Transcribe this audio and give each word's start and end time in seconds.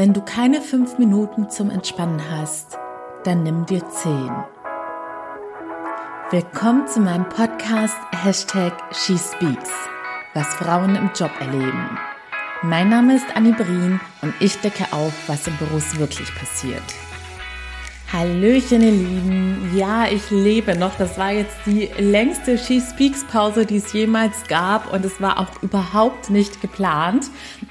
Wenn 0.00 0.14
du 0.14 0.22
keine 0.22 0.62
fünf 0.62 0.96
Minuten 0.96 1.50
zum 1.50 1.68
Entspannen 1.68 2.22
hast, 2.30 2.78
dann 3.24 3.42
nimm 3.42 3.66
dir 3.66 3.86
zehn. 3.90 4.30
Willkommen 6.30 6.88
zu 6.88 7.00
meinem 7.00 7.28
Podcast 7.28 7.98
Hashtag 8.10 8.72
SheSpeaks, 8.94 9.70
was 10.32 10.46
Frauen 10.54 10.96
im 10.96 11.10
Job 11.14 11.32
erleben. 11.38 11.98
Mein 12.62 12.88
Name 12.88 13.16
ist 13.16 13.26
Annie 13.34 13.52
Brien 13.52 14.00
und 14.22 14.32
ich 14.40 14.58
decke 14.60 14.90
auf, 14.90 15.12
was 15.26 15.46
im 15.46 15.58
Beruf 15.58 15.98
wirklich 15.98 16.34
passiert. 16.34 16.82
Hallöchen, 18.12 18.82
ihr 18.82 18.90
Lieben. 18.90 19.70
Ja, 19.76 20.08
ich 20.10 20.32
lebe 20.32 20.76
noch. 20.76 20.96
Das 20.96 21.16
war 21.16 21.30
jetzt 21.30 21.56
die 21.64 21.88
längste 21.96 22.58
She 22.58 22.80
Speaks 22.80 23.24
Pause, 23.24 23.64
die 23.64 23.76
es 23.76 23.92
jemals 23.92 24.48
gab 24.48 24.92
und 24.92 25.04
es 25.04 25.20
war 25.20 25.38
auch 25.38 25.62
überhaupt 25.62 26.28
nicht 26.28 26.60
geplant. 26.60 27.26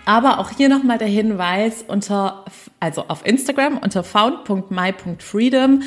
Aber 0.06 0.40
auch 0.40 0.50
hier 0.52 0.70
nochmal 0.70 0.98
der 0.98 1.10
Hinweis 1.10 1.84
unter, 1.86 2.46
also 2.80 3.04
auf 3.10 3.26
Instagram 3.26 3.80
unter 3.80 4.02
found.my.freedom 4.02 5.84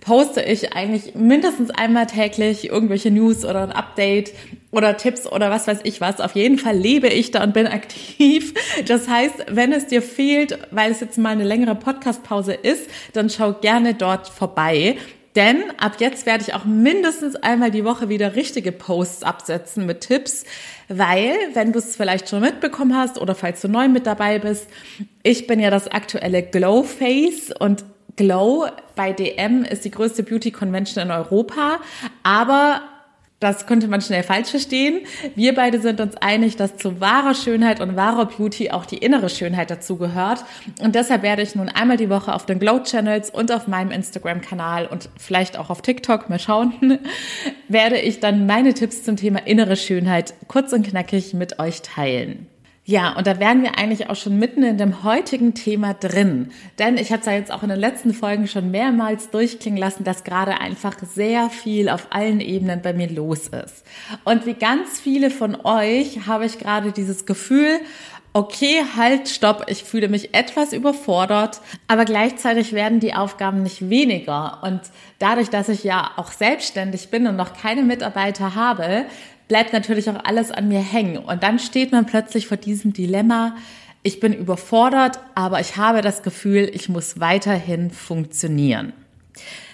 poste 0.00 0.42
ich 0.42 0.74
eigentlich 0.74 1.16
mindestens 1.16 1.70
einmal 1.70 2.06
täglich 2.06 2.70
irgendwelche 2.70 3.10
News 3.10 3.44
oder 3.44 3.64
ein 3.64 3.72
Update 3.72 4.32
oder 4.70 4.96
Tipps 4.96 5.26
oder 5.26 5.50
was 5.50 5.66
weiß 5.66 5.80
ich 5.84 6.00
was. 6.00 6.20
Auf 6.20 6.34
jeden 6.34 6.58
Fall 6.58 6.76
lebe 6.76 7.08
ich 7.08 7.30
da 7.30 7.42
und 7.42 7.54
bin 7.54 7.66
aktiv. 7.68 8.54
Das 8.86 9.08
heißt, 9.08 9.46
wenn 9.50 9.72
es 9.72 9.86
dir 9.86 10.02
fehlt, 10.02 10.58
weil 10.70 10.90
es 10.92 11.00
jetzt 11.00 11.18
mal 11.18 11.30
eine 11.30 11.44
längere 11.44 11.74
Podcastpause 11.74 12.52
ist, 12.52 12.88
dann 13.12 13.30
schau 13.30 13.52
gerne 13.54 13.94
dort 13.94 14.28
vorbei. 14.28 14.96
Denn 15.36 15.62
ab 15.78 15.96
jetzt 16.00 16.26
werde 16.26 16.42
ich 16.46 16.54
auch 16.54 16.64
mindestens 16.64 17.36
einmal 17.36 17.70
die 17.70 17.84
Woche 17.84 18.08
wieder 18.08 18.34
richtige 18.34 18.72
Posts 18.72 19.22
absetzen 19.22 19.86
mit 19.86 20.00
Tipps, 20.00 20.44
weil, 20.88 21.36
wenn 21.52 21.72
du 21.72 21.78
es 21.78 21.94
vielleicht 21.94 22.28
schon 22.28 22.40
mitbekommen 22.40 22.96
hast 22.96 23.20
oder 23.20 23.36
falls 23.36 23.60
du 23.60 23.68
neu 23.68 23.88
mit 23.88 24.06
dabei 24.06 24.40
bist, 24.40 24.68
ich 25.22 25.46
bin 25.46 25.60
ja 25.60 25.70
das 25.70 25.86
aktuelle 25.86 26.42
Glow 26.42 26.82
Face 26.82 27.52
und 27.56 27.84
Glow 28.16 28.66
bei 28.96 29.12
DM 29.12 29.62
ist 29.62 29.84
die 29.84 29.92
größte 29.92 30.24
Beauty 30.24 30.50
Convention 30.50 31.04
in 31.04 31.12
Europa, 31.12 31.78
aber 32.24 32.82
das 33.40 33.66
könnte 33.66 33.86
man 33.86 34.00
schnell 34.00 34.24
falsch 34.24 34.50
verstehen. 34.50 35.00
Wir 35.36 35.54
beide 35.54 35.80
sind 35.80 36.00
uns 36.00 36.16
einig, 36.16 36.56
dass 36.56 36.76
zu 36.76 37.00
wahrer 37.00 37.34
Schönheit 37.34 37.80
und 37.80 37.94
wahrer 37.94 38.26
Beauty 38.26 38.70
auch 38.70 38.84
die 38.84 38.98
innere 38.98 39.28
Schönheit 39.28 39.70
dazugehört. 39.70 40.44
Und 40.80 40.96
deshalb 40.96 41.22
werde 41.22 41.42
ich 41.42 41.54
nun 41.54 41.68
einmal 41.68 41.96
die 41.96 42.10
Woche 42.10 42.34
auf 42.34 42.46
den 42.46 42.58
Glow 42.58 42.80
Channels 42.82 43.30
und 43.30 43.52
auf 43.52 43.68
meinem 43.68 43.92
Instagram-Kanal 43.92 44.86
und 44.86 45.08
vielleicht 45.16 45.56
auch 45.56 45.70
auf 45.70 45.82
TikTok, 45.82 46.28
mal 46.28 46.40
schauen, 46.40 46.98
werde 47.68 47.98
ich 47.98 48.18
dann 48.18 48.46
meine 48.46 48.74
Tipps 48.74 49.04
zum 49.04 49.16
Thema 49.16 49.46
innere 49.46 49.76
Schönheit 49.76 50.34
kurz 50.48 50.72
und 50.72 50.86
knackig 50.86 51.32
mit 51.34 51.60
euch 51.60 51.82
teilen. 51.82 52.48
Ja, 52.88 53.12
und 53.18 53.26
da 53.26 53.38
wären 53.38 53.62
wir 53.62 53.76
eigentlich 53.76 54.08
auch 54.08 54.16
schon 54.16 54.38
mitten 54.38 54.62
in 54.62 54.78
dem 54.78 55.04
heutigen 55.04 55.52
Thema 55.52 55.92
drin. 55.92 56.52
Denn 56.78 56.96
ich 56.96 57.12
hatte 57.12 57.20
es 57.20 57.26
ja 57.26 57.32
jetzt 57.34 57.52
auch 57.52 57.62
in 57.62 57.68
den 57.68 57.78
letzten 57.78 58.14
Folgen 58.14 58.48
schon 58.48 58.70
mehrmals 58.70 59.28
durchklingen 59.28 59.78
lassen, 59.78 60.04
dass 60.04 60.24
gerade 60.24 60.58
einfach 60.58 60.94
sehr 61.00 61.50
viel 61.50 61.90
auf 61.90 62.06
allen 62.08 62.40
Ebenen 62.40 62.80
bei 62.80 62.94
mir 62.94 63.10
los 63.10 63.48
ist. 63.48 63.84
Und 64.24 64.46
wie 64.46 64.54
ganz 64.54 64.98
viele 65.00 65.28
von 65.28 65.54
euch 65.66 66.26
habe 66.26 66.46
ich 66.46 66.58
gerade 66.58 66.92
dieses 66.92 67.26
Gefühl, 67.26 67.78
okay, 68.32 68.82
halt, 68.96 69.28
stopp, 69.28 69.66
ich 69.68 69.84
fühle 69.84 70.08
mich 70.08 70.34
etwas 70.34 70.72
überfordert, 70.72 71.60
aber 71.88 72.06
gleichzeitig 72.06 72.72
werden 72.72 73.00
die 73.00 73.12
Aufgaben 73.12 73.62
nicht 73.62 73.90
weniger. 73.90 74.60
Und 74.62 74.80
dadurch, 75.18 75.50
dass 75.50 75.68
ich 75.68 75.84
ja 75.84 76.12
auch 76.16 76.32
selbstständig 76.32 77.10
bin 77.10 77.26
und 77.26 77.36
noch 77.36 77.52
keine 77.52 77.82
Mitarbeiter 77.82 78.54
habe, 78.54 79.04
bleibt 79.48 79.72
natürlich 79.72 80.08
auch 80.10 80.24
alles 80.24 80.50
an 80.50 80.68
mir 80.68 80.80
hängen. 80.80 81.18
Und 81.18 81.42
dann 81.42 81.58
steht 81.58 81.92
man 81.92 82.06
plötzlich 82.06 82.46
vor 82.46 82.56
diesem 82.56 82.92
Dilemma, 82.92 83.56
ich 84.02 84.20
bin 84.20 84.32
überfordert, 84.32 85.18
aber 85.34 85.60
ich 85.60 85.76
habe 85.76 86.02
das 86.02 86.22
Gefühl, 86.22 86.70
ich 86.72 86.88
muss 86.88 87.18
weiterhin 87.18 87.90
funktionieren. 87.90 88.92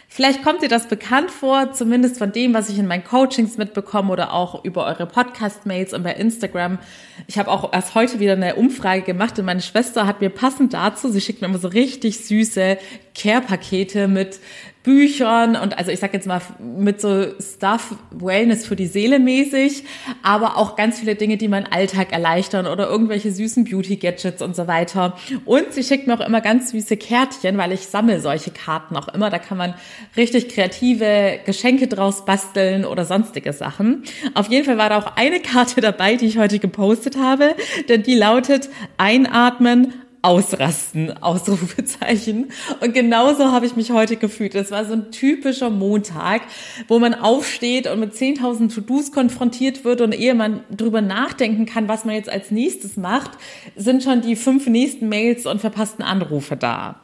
Vielleicht 0.08 0.44
kommt 0.44 0.62
dir 0.62 0.68
das 0.68 0.86
bekannt 0.86 1.32
vor, 1.32 1.72
zumindest 1.72 2.18
von 2.18 2.30
dem, 2.30 2.54
was 2.54 2.68
ich 2.68 2.78
in 2.78 2.86
meinen 2.86 3.02
Coachings 3.02 3.58
mitbekomme 3.58 4.12
oder 4.12 4.32
auch 4.32 4.64
über 4.64 4.86
eure 4.86 5.06
Podcast-Mails 5.06 5.92
und 5.92 6.04
bei 6.04 6.12
Instagram. 6.12 6.78
Ich 7.26 7.36
habe 7.36 7.50
auch 7.50 7.72
erst 7.72 7.96
heute 7.96 8.20
wieder 8.20 8.34
eine 8.34 8.54
Umfrage 8.54 9.02
gemacht 9.02 9.36
und 9.40 9.44
meine 9.44 9.60
Schwester 9.60 10.06
hat 10.06 10.20
mir 10.20 10.30
passend 10.30 10.72
dazu, 10.72 11.08
sie 11.08 11.20
schickt 11.20 11.40
mir 11.40 11.48
immer 11.48 11.58
so 11.58 11.66
richtig 11.66 12.24
süße 12.24 12.78
Care-Pakete 13.16 14.06
mit 14.06 14.38
Büchern 14.84 15.56
und 15.56 15.78
also 15.78 15.90
ich 15.90 15.98
sag 15.98 16.12
jetzt 16.12 16.26
mal 16.26 16.42
mit 16.60 17.00
so 17.00 17.24
Stuff 17.40 17.96
Wellness 18.10 18.66
für 18.66 18.76
die 18.76 18.86
Seele 18.86 19.18
mäßig, 19.18 19.84
aber 20.22 20.58
auch 20.58 20.76
ganz 20.76 21.00
viele 21.00 21.14
Dinge, 21.14 21.38
die 21.38 21.48
meinen 21.48 21.66
Alltag 21.66 22.12
erleichtern 22.12 22.66
oder 22.66 22.86
irgendwelche 22.86 23.32
süßen 23.32 23.64
Beauty 23.64 23.96
Gadgets 23.96 24.42
und 24.42 24.54
so 24.54 24.66
weiter. 24.68 25.16
Und 25.46 25.72
sie 25.72 25.82
schickt 25.82 26.06
mir 26.06 26.12
auch 26.12 26.26
immer 26.26 26.42
ganz 26.42 26.70
süße 26.70 26.98
Kärtchen, 26.98 27.56
weil 27.56 27.72
ich 27.72 27.86
sammle 27.86 28.20
solche 28.20 28.50
Karten 28.50 28.94
auch 28.98 29.08
immer. 29.08 29.30
Da 29.30 29.38
kann 29.38 29.56
man 29.56 29.72
richtig 30.18 30.50
kreative 30.50 31.40
Geschenke 31.46 31.88
draus 31.88 32.26
basteln 32.26 32.84
oder 32.84 33.06
sonstige 33.06 33.54
Sachen. 33.54 34.02
Auf 34.34 34.50
jeden 34.50 34.66
Fall 34.66 34.76
war 34.76 34.90
da 34.90 34.98
auch 34.98 35.16
eine 35.16 35.40
Karte 35.40 35.80
dabei, 35.80 36.16
die 36.16 36.26
ich 36.26 36.36
heute 36.36 36.58
gepostet 36.58 37.16
habe, 37.16 37.56
denn 37.88 38.02
die 38.02 38.16
lautet 38.16 38.68
Einatmen, 38.98 39.94
ausrasten, 40.24 41.22
Ausrufezeichen. 41.22 42.50
Und 42.80 42.94
genauso 42.94 43.52
habe 43.52 43.66
ich 43.66 43.76
mich 43.76 43.90
heute 43.90 44.16
gefühlt. 44.16 44.54
Es 44.54 44.70
war 44.70 44.86
so 44.86 44.94
ein 44.94 45.10
typischer 45.10 45.68
Montag, 45.68 46.42
wo 46.88 46.98
man 46.98 47.14
aufsteht 47.14 47.86
und 47.86 48.00
mit 48.00 48.14
10.000 48.14 48.74
To-Dos 48.74 49.12
konfrontiert 49.12 49.84
wird 49.84 50.00
und 50.00 50.12
ehe 50.12 50.34
man 50.34 50.64
drüber 50.70 51.02
nachdenken 51.02 51.66
kann, 51.66 51.88
was 51.88 52.06
man 52.06 52.14
jetzt 52.14 52.30
als 52.30 52.50
nächstes 52.50 52.96
macht, 52.96 53.32
sind 53.76 54.02
schon 54.02 54.22
die 54.22 54.34
fünf 54.34 54.66
nächsten 54.66 55.10
Mails 55.10 55.44
und 55.44 55.60
verpassten 55.60 56.02
Anrufe 56.02 56.56
da. 56.56 57.00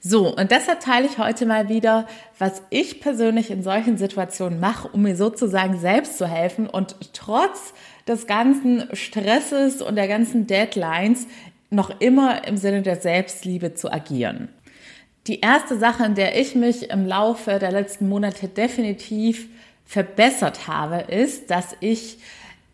So, 0.00 0.36
und 0.36 0.50
deshalb 0.50 0.80
teile 0.80 1.06
ich 1.06 1.18
heute 1.18 1.46
mal 1.46 1.68
wieder, 1.68 2.06
was 2.38 2.62
ich 2.68 3.00
persönlich 3.00 3.50
in 3.50 3.62
solchen 3.62 3.96
Situationen 3.96 4.60
mache, 4.60 4.88
um 4.88 5.02
mir 5.02 5.16
sozusagen 5.16 5.78
selbst 5.78 6.18
zu 6.18 6.26
helfen 6.28 6.68
und 6.68 6.96
trotz 7.12 7.72
des 8.06 8.28
ganzen 8.28 8.84
Stresses 8.92 9.82
und 9.82 9.96
der 9.96 10.06
ganzen 10.06 10.46
Deadlines 10.46 11.26
noch 11.70 12.00
immer 12.00 12.46
im 12.46 12.56
Sinne 12.56 12.82
der 12.82 12.96
Selbstliebe 12.96 13.74
zu 13.74 13.92
agieren. 13.92 14.48
Die 15.26 15.40
erste 15.40 15.78
Sache, 15.78 16.04
in 16.04 16.14
der 16.14 16.40
ich 16.40 16.54
mich 16.54 16.90
im 16.90 17.06
Laufe 17.06 17.58
der 17.58 17.72
letzten 17.72 18.08
Monate 18.08 18.48
definitiv 18.48 19.48
verbessert 19.84 20.68
habe, 20.68 21.12
ist, 21.12 21.50
dass 21.50 21.76
ich 21.80 22.18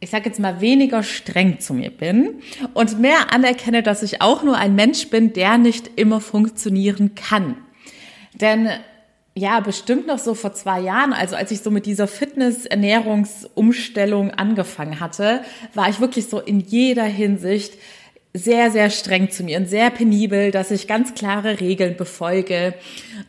ich 0.03 0.11
sage 0.11 0.27
jetzt 0.27 0.39
mal, 0.41 0.61
weniger 0.61 1.03
streng 1.05 1.61
zu 1.61 1.73
mir 1.75 1.91
bin 1.91 2.41
und 2.75 2.99
mehr 2.99 3.33
anerkenne, 3.33 3.85
dass 3.85 4.03
ich 4.03 4.21
auch 4.21 4.43
nur 4.43 4.59
ein 4.59 4.75
Mensch 4.75 5.11
bin, 5.11 5.33
der 5.33 5.59
nicht 5.59 5.93
immer 5.95 6.21
funktionieren 6.21 7.15
kann. 7.15 7.55
Denn 8.35 8.69
ja, 9.35 9.61
bestimmt 9.61 10.09
noch 10.09 10.19
so 10.19 10.35
vor 10.35 10.55
zwei 10.55 10.81
Jahren, 10.81 11.13
also 11.13 11.37
als 11.37 11.53
ich 11.53 11.61
so 11.61 11.71
mit 11.71 11.87
dieser 11.87 12.09
Fitness-Ernährungsumstellung 12.09 14.33
angefangen 14.33 14.99
hatte, 14.99 15.43
war 15.73 15.89
ich 15.89 16.01
wirklich 16.01 16.27
so 16.27 16.41
in 16.41 16.59
jeder 16.59 17.05
Hinsicht 17.05 17.75
sehr, 18.35 18.71
sehr 18.71 18.89
streng 18.91 19.31
zu 19.31 19.45
mir 19.45 19.59
und 19.59 19.69
sehr 19.69 19.91
penibel, 19.91 20.51
dass 20.51 20.71
ich 20.71 20.87
ganz 20.87 21.15
klare 21.15 21.61
Regeln 21.61 21.97
befolge 21.97 22.75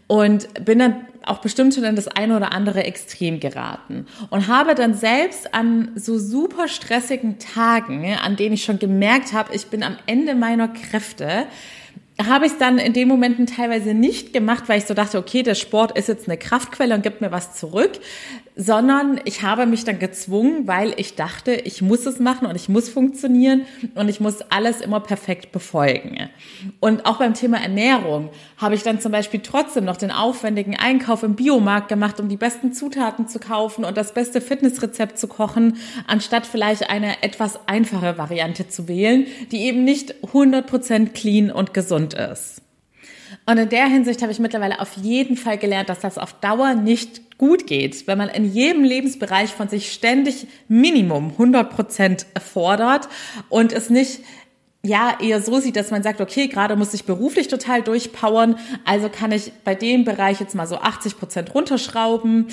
und 0.08 0.48
bin 0.64 0.80
dann 0.80 1.06
auch 1.26 1.40
bestimmt 1.40 1.74
schon 1.74 1.84
in 1.84 1.96
das 1.96 2.08
eine 2.08 2.38
oder 2.38 2.54
andere 2.54 2.84
Extrem 2.84 3.40
geraten 3.40 4.08
und 4.30 4.48
habe 4.48 4.76
dann 4.76 4.94
selbst 4.94 5.54
an 5.54 5.92
so 5.96 6.18
super 6.18 6.68
stressigen 6.68 7.38
Tagen, 7.38 8.06
an 8.24 8.36
denen 8.38 8.54
ich 8.54 8.64
schon 8.64 8.80
gemerkt 8.80 9.34
habe, 9.34 9.54
ich 9.54 9.68
bin 9.68 9.84
am 9.84 9.98
Ende 10.06 10.36
meiner 10.36 10.70
Kräfte, 10.70 11.48
habe 12.22 12.46
ich 12.46 12.54
es 12.54 12.58
dann 12.58 12.78
in 12.78 12.94
den 12.94 13.08
Momenten 13.08 13.48
teilweise 13.48 13.94
nicht 13.94 14.34
gemacht, 14.34 14.66
weil 14.68 14.78
ich 14.78 14.86
so 14.86 14.94
dachte, 14.94 15.18
okay, 15.18 15.44
der 15.44 15.56
Sport 15.56 15.98
ist 15.98 16.08
jetzt 16.08 16.28
eine 16.28 16.38
Kraftquelle 16.38 16.94
und 16.94 17.02
gibt 17.02 17.22
mir 17.22 17.32
was 17.32 17.56
zurück, 17.56 17.92
sondern 18.56 19.20
ich 19.26 19.42
habe 19.42 19.66
mich 19.66 19.84
dann 19.84 20.00
gezwungen, 20.00 20.68
weil 20.68 20.94
ich 20.98 21.16
dachte, 21.16 21.54
ich 21.54 21.82
muss 21.82 22.06
es 22.06 22.20
machen 22.20 22.48
und 22.48 22.56
ich 22.56 22.70
muss 22.70 22.90
funktionieren 22.90 23.66
und 23.96 24.10
ich 24.10 24.20
muss 24.20 24.42
alles 24.50 24.82
immer 24.82 25.00
perfekt 25.00 25.52
befolgen. 25.52 26.30
Und 26.80 27.06
auch 27.06 27.18
beim 27.18 27.34
Thema 27.34 27.62
Ernährung 27.62 28.30
habe 28.58 28.76
ich 28.76 28.84
dann 28.84 29.00
zum 29.00 29.12
Beispiel 29.12 29.42
trotzdem 29.42 29.86
noch 29.86 29.98
den 29.98 30.12
aufwendigen 30.12 30.78
Einkauf 30.78 31.24
im 31.24 31.36
Biomarkt 31.36 31.90
gemacht, 31.90 32.20
um 32.20 32.30
die 32.30 32.38
besten 32.38 32.74
Zutaten 32.74 33.28
zu 33.28 33.40
kaufen 33.40 33.86
und 33.86 33.98
das 33.98 34.14
beste 34.14 34.42
Fitnessrezept 34.42 35.18
zu 35.18 35.28
kochen, 35.28 35.78
anstatt 36.08 36.46
vielleicht 36.46 36.90
eine 36.90 37.24
etwas 37.24 37.60
einfache 37.68 38.18
Variante 38.18 38.68
zu 38.68 38.88
wählen, 38.88 39.28
die 39.52 39.66
eben 39.66 39.84
nicht 39.84 40.16
100% 40.24 41.10
clean 41.10 41.52
und 41.52 41.74
gesund 41.74 42.14
ist. 42.14 42.63
Und 43.46 43.58
in 43.58 43.70
der 43.70 43.88
Hinsicht 43.88 44.22
habe 44.22 44.32
ich 44.32 44.40
mittlerweile 44.40 44.80
auf 44.80 44.96
jeden 44.96 45.36
Fall 45.36 45.58
gelernt, 45.58 45.90
dass 45.90 46.00
das 46.00 46.18
auf 46.18 46.34
Dauer 46.34 46.76
nicht 46.76 47.38
gut 47.38 47.68
geht, 47.68 48.08
wenn 48.08 48.18
man 48.18 48.30
in 48.30 48.46
jedem 48.46 48.84
Lebensbereich 48.84 49.52
von 49.52 49.68
sich 49.68 49.92
ständig 49.92 50.48
Minimum 50.70 51.32
100 51.32 51.70
Prozent 51.70 52.26
fordert 52.42 53.10
und 53.50 53.74
es 53.74 53.90
nicht 53.90 54.22
ja 54.86 55.18
eher 55.22 55.42
so 55.42 55.60
sieht, 55.60 55.78
dass 55.78 55.92
man 55.92 56.04
sagt, 56.04 56.20
okay, 56.20 56.48
gerade 56.48 56.76
muss 56.76 56.94
ich 56.94 57.06
beruflich 57.06 57.48
total 57.48 57.82
durchpowern, 57.82 58.58
also 58.84 59.08
kann 59.10 59.32
ich 59.32 59.54
bei 59.64 59.76
dem 59.76 60.04
Bereich 60.04 60.42
jetzt 60.42 60.56
mal 60.56 60.68
so 60.68 60.78
80 60.78 61.18
Prozent 61.18 61.56
runterschrauben 61.56 62.48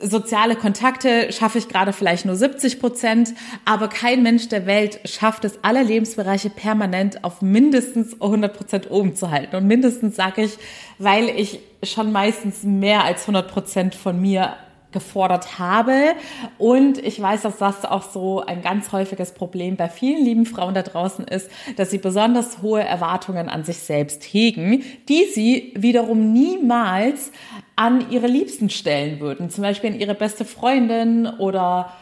soziale 0.00 0.56
Kontakte 0.56 1.32
schaffe 1.32 1.58
ich 1.58 1.68
gerade 1.68 1.92
vielleicht 1.92 2.26
nur 2.26 2.36
70 2.36 2.80
Prozent, 2.80 3.34
aber 3.64 3.88
kein 3.88 4.22
Mensch 4.22 4.48
der 4.48 4.66
Welt 4.66 5.00
schafft 5.04 5.44
es, 5.44 5.58
alle 5.62 5.82
Lebensbereiche 5.82 6.50
permanent 6.50 7.24
auf 7.24 7.42
mindestens 7.42 8.20
100 8.20 8.56
Prozent 8.56 8.90
oben 8.90 9.14
zu 9.16 9.30
halten. 9.30 9.56
Und 9.56 9.66
mindestens 9.66 10.16
sage 10.16 10.42
ich, 10.42 10.58
weil 10.98 11.28
ich 11.28 11.60
schon 11.82 12.12
meistens 12.12 12.62
mehr 12.62 13.04
als 13.04 13.22
100 13.22 13.50
Prozent 13.50 13.94
von 13.94 14.20
mir 14.20 14.54
gefordert 14.92 15.58
habe. 15.58 16.14
Und 16.56 16.98
ich 16.98 17.20
weiß, 17.20 17.42
dass 17.42 17.58
das 17.58 17.84
auch 17.84 18.02
so 18.02 18.40
ein 18.40 18.62
ganz 18.62 18.92
häufiges 18.92 19.32
Problem 19.32 19.76
bei 19.76 19.90
vielen 19.90 20.24
lieben 20.24 20.46
Frauen 20.46 20.72
da 20.72 20.82
draußen 20.82 21.26
ist, 21.26 21.50
dass 21.76 21.90
sie 21.90 21.98
besonders 21.98 22.62
hohe 22.62 22.82
Erwartungen 22.82 23.50
an 23.50 23.64
sich 23.64 23.78
selbst 23.78 24.22
hegen, 24.24 24.84
die 25.08 25.24
sie 25.34 25.74
wiederum 25.76 26.32
niemals 26.32 27.30
an 27.76 28.10
ihre 28.10 28.26
Liebsten 28.26 28.70
stellen 28.70 29.20
würden. 29.20 29.50
Zum 29.50 29.62
Beispiel 29.62 29.92
an 29.92 30.00
ihre 30.00 30.14
beste 30.14 30.44
Freundin 30.44 31.26
oder 31.26 31.92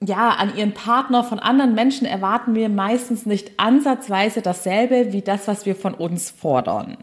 ja, 0.00 0.30
an 0.30 0.56
ihren 0.56 0.74
Partner 0.74 1.24
von 1.24 1.40
anderen 1.40 1.74
Menschen 1.74 2.06
erwarten 2.06 2.54
wir 2.54 2.68
meistens 2.68 3.26
nicht 3.26 3.58
ansatzweise 3.58 4.42
dasselbe 4.42 5.12
wie 5.12 5.22
das, 5.22 5.48
was 5.48 5.66
wir 5.66 5.74
von 5.74 5.94
uns 5.94 6.30
fordern. 6.30 6.98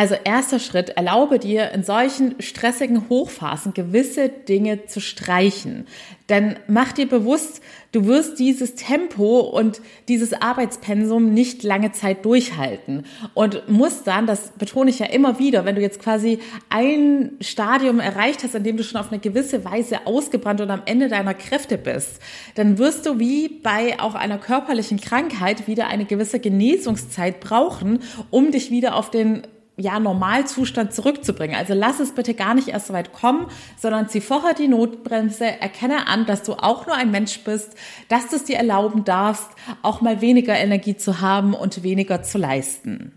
Also 0.00 0.14
erster 0.24 0.60
Schritt, 0.60 0.96
erlaube 0.96 1.38
dir 1.38 1.72
in 1.72 1.82
solchen 1.82 2.40
stressigen 2.40 3.10
Hochphasen 3.10 3.74
gewisse 3.74 4.30
Dinge 4.30 4.86
zu 4.86 4.98
streichen. 4.98 5.86
Denn 6.30 6.56
mach 6.68 6.92
dir 6.92 7.06
bewusst, 7.06 7.60
du 7.92 8.06
wirst 8.06 8.38
dieses 8.38 8.76
Tempo 8.76 9.40
und 9.40 9.82
dieses 10.08 10.32
Arbeitspensum 10.32 11.34
nicht 11.34 11.64
lange 11.64 11.92
Zeit 11.92 12.24
durchhalten 12.24 13.04
und 13.34 13.68
musst 13.68 14.06
dann, 14.06 14.26
das 14.26 14.52
betone 14.52 14.88
ich 14.88 15.00
ja 15.00 15.06
immer 15.06 15.38
wieder, 15.38 15.66
wenn 15.66 15.74
du 15.74 15.82
jetzt 15.82 16.00
quasi 16.00 16.38
ein 16.70 17.32
Stadium 17.42 18.00
erreicht 18.00 18.42
hast, 18.42 18.54
in 18.54 18.64
dem 18.64 18.78
du 18.78 18.84
schon 18.84 18.98
auf 18.98 19.12
eine 19.12 19.20
gewisse 19.20 19.66
Weise 19.66 20.06
ausgebrannt 20.06 20.62
und 20.62 20.70
am 20.70 20.80
Ende 20.86 21.08
deiner 21.08 21.34
Kräfte 21.34 21.76
bist, 21.76 22.20
dann 22.54 22.78
wirst 22.78 23.04
du 23.04 23.18
wie 23.18 23.48
bei 23.48 24.00
auch 24.00 24.14
einer 24.14 24.38
körperlichen 24.38 24.98
Krankheit 24.98 25.66
wieder 25.66 25.88
eine 25.88 26.06
gewisse 26.06 26.40
Genesungszeit 26.40 27.40
brauchen, 27.40 27.98
um 28.30 28.50
dich 28.50 28.70
wieder 28.70 28.96
auf 28.96 29.10
den 29.10 29.42
ja, 29.76 29.98
Normalzustand 29.98 30.92
zurückzubringen. 30.92 31.56
Also 31.56 31.74
lass 31.74 32.00
es 32.00 32.12
bitte 32.12 32.34
gar 32.34 32.54
nicht 32.54 32.68
erst 32.68 32.88
so 32.88 32.92
weit 32.92 33.12
kommen, 33.12 33.46
sondern 33.78 34.08
zieh 34.08 34.20
vorher 34.20 34.54
die 34.54 34.68
Notbremse, 34.68 35.44
erkenne 35.44 36.06
an, 36.06 36.26
dass 36.26 36.42
du 36.42 36.54
auch 36.54 36.86
nur 36.86 36.96
ein 36.96 37.10
Mensch 37.10 37.40
bist, 37.40 37.74
dass 38.08 38.28
du 38.28 38.36
es 38.36 38.44
dir 38.44 38.56
erlauben 38.56 39.04
darfst, 39.04 39.48
auch 39.82 40.00
mal 40.00 40.20
weniger 40.20 40.54
Energie 40.54 40.96
zu 40.96 41.20
haben 41.20 41.54
und 41.54 41.82
weniger 41.82 42.22
zu 42.22 42.38
leisten. 42.38 43.12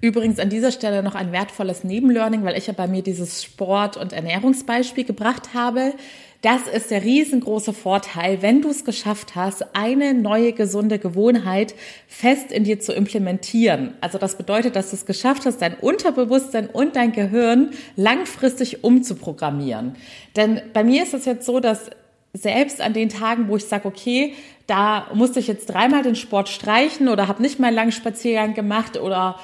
Übrigens 0.00 0.38
an 0.38 0.50
dieser 0.50 0.72
Stelle 0.72 1.02
noch 1.02 1.14
ein 1.14 1.32
wertvolles 1.32 1.84
Nebenlearning, 1.84 2.44
weil 2.44 2.56
ich 2.56 2.66
ja 2.66 2.72
bei 2.72 2.86
mir 2.86 3.02
dieses 3.02 3.42
Sport- 3.42 3.96
und 3.96 4.12
Ernährungsbeispiel 4.12 5.04
gebracht 5.04 5.54
habe. 5.54 5.94
Das 6.42 6.66
ist 6.66 6.90
der 6.90 7.04
riesengroße 7.04 7.74
Vorteil, 7.74 8.40
wenn 8.40 8.62
du 8.62 8.70
es 8.70 8.86
geschafft 8.86 9.34
hast, 9.34 9.76
eine 9.76 10.14
neue 10.14 10.54
gesunde 10.54 10.98
Gewohnheit 10.98 11.74
fest 12.08 12.50
in 12.50 12.64
dir 12.64 12.80
zu 12.80 12.94
implementieren. 12.94 13.92
Also 14.00 14.16
das 14.16 14.36
bedeutet, 14.36 14.74
dass 14.74 14.88
du 14.88 14.96
es 14.96 15.04
geschafft 15.04 15.44
hast, 15.44 15.60
dein 15.60 15.74
Unterbewusstsein 15.74 16.68
und 16.68 16.96
dein 16.96 17.12
Gehirn 17.12 17.72
langfristig 17.94 18.84
umzuprogrammieren. 18.84 19.96
Denn 20.34 20.62
bei 20.72 20.82
mir 20.82 21.02
ist 21.02 21.12
es 21.12 21.26
jetzt 21.26 21.44
so, 21.44 21.60
dass 21.60 21.90
selbst 22.32 22.80
an 22.80 22.94
den 22.94 23.10
Tagen, 23.10 23.48
wo 23.48 23.56
ich 23.56 23.66
sage, 23.66 23.86
okay, 23.86 24.32
da 24.66 25.08
musste 25.12 25.40
ich 25.40 25.46
jetzt 25.46 25.66
dreimal 25.66 26.02
den 26.02 26.16
Sport 26.16 26.48
streichen 26.48 27.08
oder 27.08 27.28
habe 27.28 27.42
nicht 27.42 27.58
mal 27.58 27.66
einen 27.66 27.76
langen 27.76 27.92
Spaziergang 27.92 28.54
gemacht 28.54 28.98
oder 28.98 29.38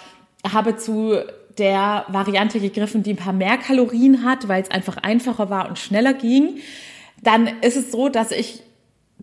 habe 0.50 0.76
zu 0.76 1.18
der 1.58 2.04
Variante 2.08 2.60
gegriffen, 2.60 3.02
die 3.02 3.14
ein 3.14 3.16
paar 3.16 3.32
mehr 3.32 3.56
Kalorien 3.56 4.24
hat, 4.24 4.48
weil 4.48 4.62
es 4.62 4.70
einfach 4.70 4.96
einfacher 4.98 5.50
war 5.50 5.68
und 5.68 5.78
schneller 5.78 6.14
ging, 6.14 6.58
dann 7.22 7.48
ist 7.62 7.76
es 7.76 7.90
so, 7.90 8.08
dass 8.08 8.30
ich 8.30 8.62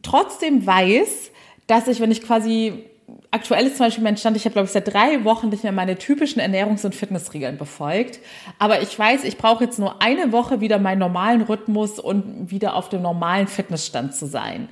trotzdem 0.02 0.66
weiß, 0.66 1.32
dass 1.68 1.88
ich, 1.88 2.00
wenn 2.00 2.12
ich 2.12 2.22
quasi 2.22 2.86
aktuell 3.32 3.66
ist 3.66 3.78
zum 3.78 3.88
Beispiel 3.88 4.04
mein 4.04 4.18
Stand, 4.18 4.38
ich 4.38 4.46
habe 4.46 4.54
glaube 4.54 4.66
ich 4.66 4.72
seit 4.72 4.94
drei 4.94 5.24
Wochen 5.24 5.50
nicht 5.50 5.64
mehr 5.64 5.72
meine 5.72 5.98
typischen 5.98 6.42
Ernährungs- 6.42 6.86
und 6.86 6.96
Fitnessregeln 6.96 7.58
befolgt. 7.58 8.20
Aber 8.60 8.82
ich 8.82 8.98
weiß, 8.98 9.24
ich 9.24 9.38
brauche 9.38 9.64
jetzt 9.64 9.80
nur 9.80 10.02
eine 10.02 10.32
Woche 10.32 10.62
wieder 10.62 10.80
meinen 10.80 11.00
normalen 11.00 11.42
Rhythmus 11.42 12.00
und 12.00 12.52
wieder 12.52 12.76
auf 12.76 12.90
dem 12.90 13.02
normalen 13.02 13.48
Fitnessstand 13.48 14.16
zu 14.16 14.28
sein. 14.28 14.70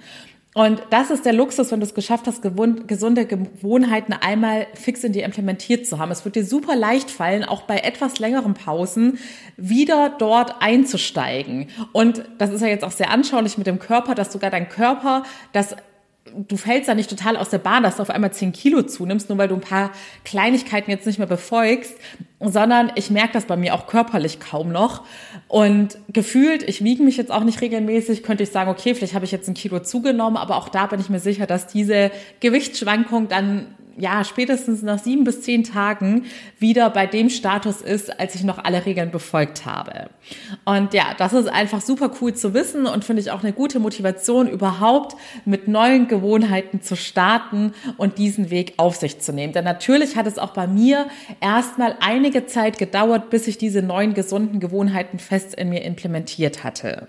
Und 0.53 0.81
das 0.89 1.11
ist 1.11 1.25
der 1.25 1.31
Luxus, 1.31 1.71
wenn 1.71 1.79
du 1.79 1.85
es 1.85 1.93
geschafft 1.93 2.27
hast, 2.27 2.41
gesunde 2.41 3.25
Gewohnheiten 3.25 4.11
einmal 4.11 4.67
fix 4.73 5.01
in 5.03 5.13
dir 5.13 5.23
implementiert 5.23 5.87
zu 5.87 5.97
haben. 5.97 6.11
Es 6.11 6.25
wird 6.25 6.35
dir 6.35 6.43
super 6.43 6.75
leicht 6.75 7.09
fallen, 7.09 7.45
auch 7.45 7.61
bei 7.61 7.77
etwas 7.77 8.19
längeren 8.19 8.53
Pausen 8.53 9.17
wieder 9.55 10.09
dort 10.09 10.61
einzusteigen. 10.61 11.69
Und 11.93 12.23
das 12.37 12.49
ist 12.49 12.61
ja 12.61 12.67
jetzt 12.67 12.83
auch 12.83 12.91
sehr 12.91 13.11
anschaulich 13.11 13.57
mit 13.57 13.65
dem 13.65 13.79
Körper, 13.79 14.13
dass 14.13 14.33
sogar 14.33 14.49
dein 14.49 14.67
Körper 14.67 15.23
das 15.53 15.77
du 16.25 16.55
fällst 16.55 16.87
da 16.87 16.95
nicht 16.95 17.09
total 17.09 17.35
aus 17.35 17.49
der 17.49 17.57
Bahn, 17.57 17.83
dass 17.83 17.97
du 17.97 18.01
auf 18.01 18.09
einmal 18.09 18.31
10 18.31 18.51
Kilo 18.51 18.83
zunimmst, 18.83 19.29
nur 19.29 19.37
weil 19.37 19.47
du 19.47 19.55
ein 19.55 19.61
paar 19.61 19.91
Kleinigkeiten 20.23 20.91
jetzt 20.91 21.05
nicht 21.05 21.17
mehr 21.17 21.27
befolgst, 21.27 21.95
sondern 22.39 22.91
ich 22.95 23.09
merke 23.09 23.33
das 23.33 23.45
bei 23.45 23.57
mir 23.57 23.73
auch 23.73 23.87
körperlich 23.87 24.39
kaum 24.39 24.71
noch. 24.71 25.03
Und 25.47 25.97
gefühlt, 26.09 26.63
ich 26.63 26.83
wiege 26.83 27.03
mich 27.03 27.17
jetzt 27.17 27.31
auch 27.31 27.43
nicht 27.43 27.61
regelmäßig, 27.61 28.23
könnte 28.23 28.43
ich 28.43 28.51
sagen, 28.51 28.69
okay, 28.69 28.93
vielleicht 28.95 29.15
habe 29.15 29.25
ich 29.25 29.31
jetzt 29.31 29.47
ein 29.47 29.55
Kilo 29.55 29.79
zugenommen, 29.79 30.37
aber 30.37 30.57
auch 30.57 30.69
da 30.69 30.85
bin 30.85 30.99
ich 30.99 31.09
mir 31.09 31.19
sicher, 31.19 31.47
dass 31.47 31.67
diese 31.67 32.11
Gewichtsschwankung 32.39 33.27
dann 33.27 33.67
ja, 33.97 34.23
spätestens 34.23 34.81
nach 34.81 34.99
sieben 34.99 35.23
bis 35.23 35.41
zehn 35.41 35.63
Tagen 35.63 36.25
wieder 36.59 36.89
bei 36.89 37.07
dem 37.07 37.29
Status 37.29 37.81
ist, 37.81 38.19
als 38.19 38.35
ich 38.35 38.43
noch 38.43 38.63
alle 38.63 38.85
Regeln 38.85 39.11
befolgt 39.11 39.65
habe. 39.65 40.09
Und 40.65 40.93
ja, 40.93 41.13
das 41.17 41.33
ist 41.33 41.47
einfach 41.47 41.81
super 41.81 42.11
cool 42.21 42.33
zu 42.33 42.53
wissen 42.53 42.85
und 42.85 43.03
finde 43.03 43.21
ich 43.21 43.31
auch 43.31 43.43
eine 43.43 43.53
gute 43.53 43.79
Motivation, 43.79 44.47
überhaupt 44.47 45.15
mit 45.45 45.67
neuen 45.67 46.07
Gewohnheiten 46.07 46.81
zu 46.81 46.95
starten 46.95 47.73
und 47.97 48.17
diesen 48.17 48.49
Weg 48.49 48.73
auf 48.77 48.95
sich 48.95 49.19
zu 49.19 49.33
nehmen. 49.33 49.53
Denn 49.53 49.65
natürlich 49.65 50.15
hat 50.15 50.27
es 50.27 50.37
auch 50.37 50.51
bei 50.51 50.67
mir 50.67 51.07
erstmal 51.41 51.95
einige 51.99 52.45
Zeit 52.45 52.77
gedauert, 52.77 53.29
bis 53.29 53.47
ich 53.47 53.57
diese 53.57 53.81
neuen 53.81 54.13
gesunden 54.13 54.59
Gewohnheiten 54.59 55.19
fest 55.19 55.53
in 55.55 55.69
mir 55.69 55.83
implementiert 55.83 56.63
hatte. 56.63 57.07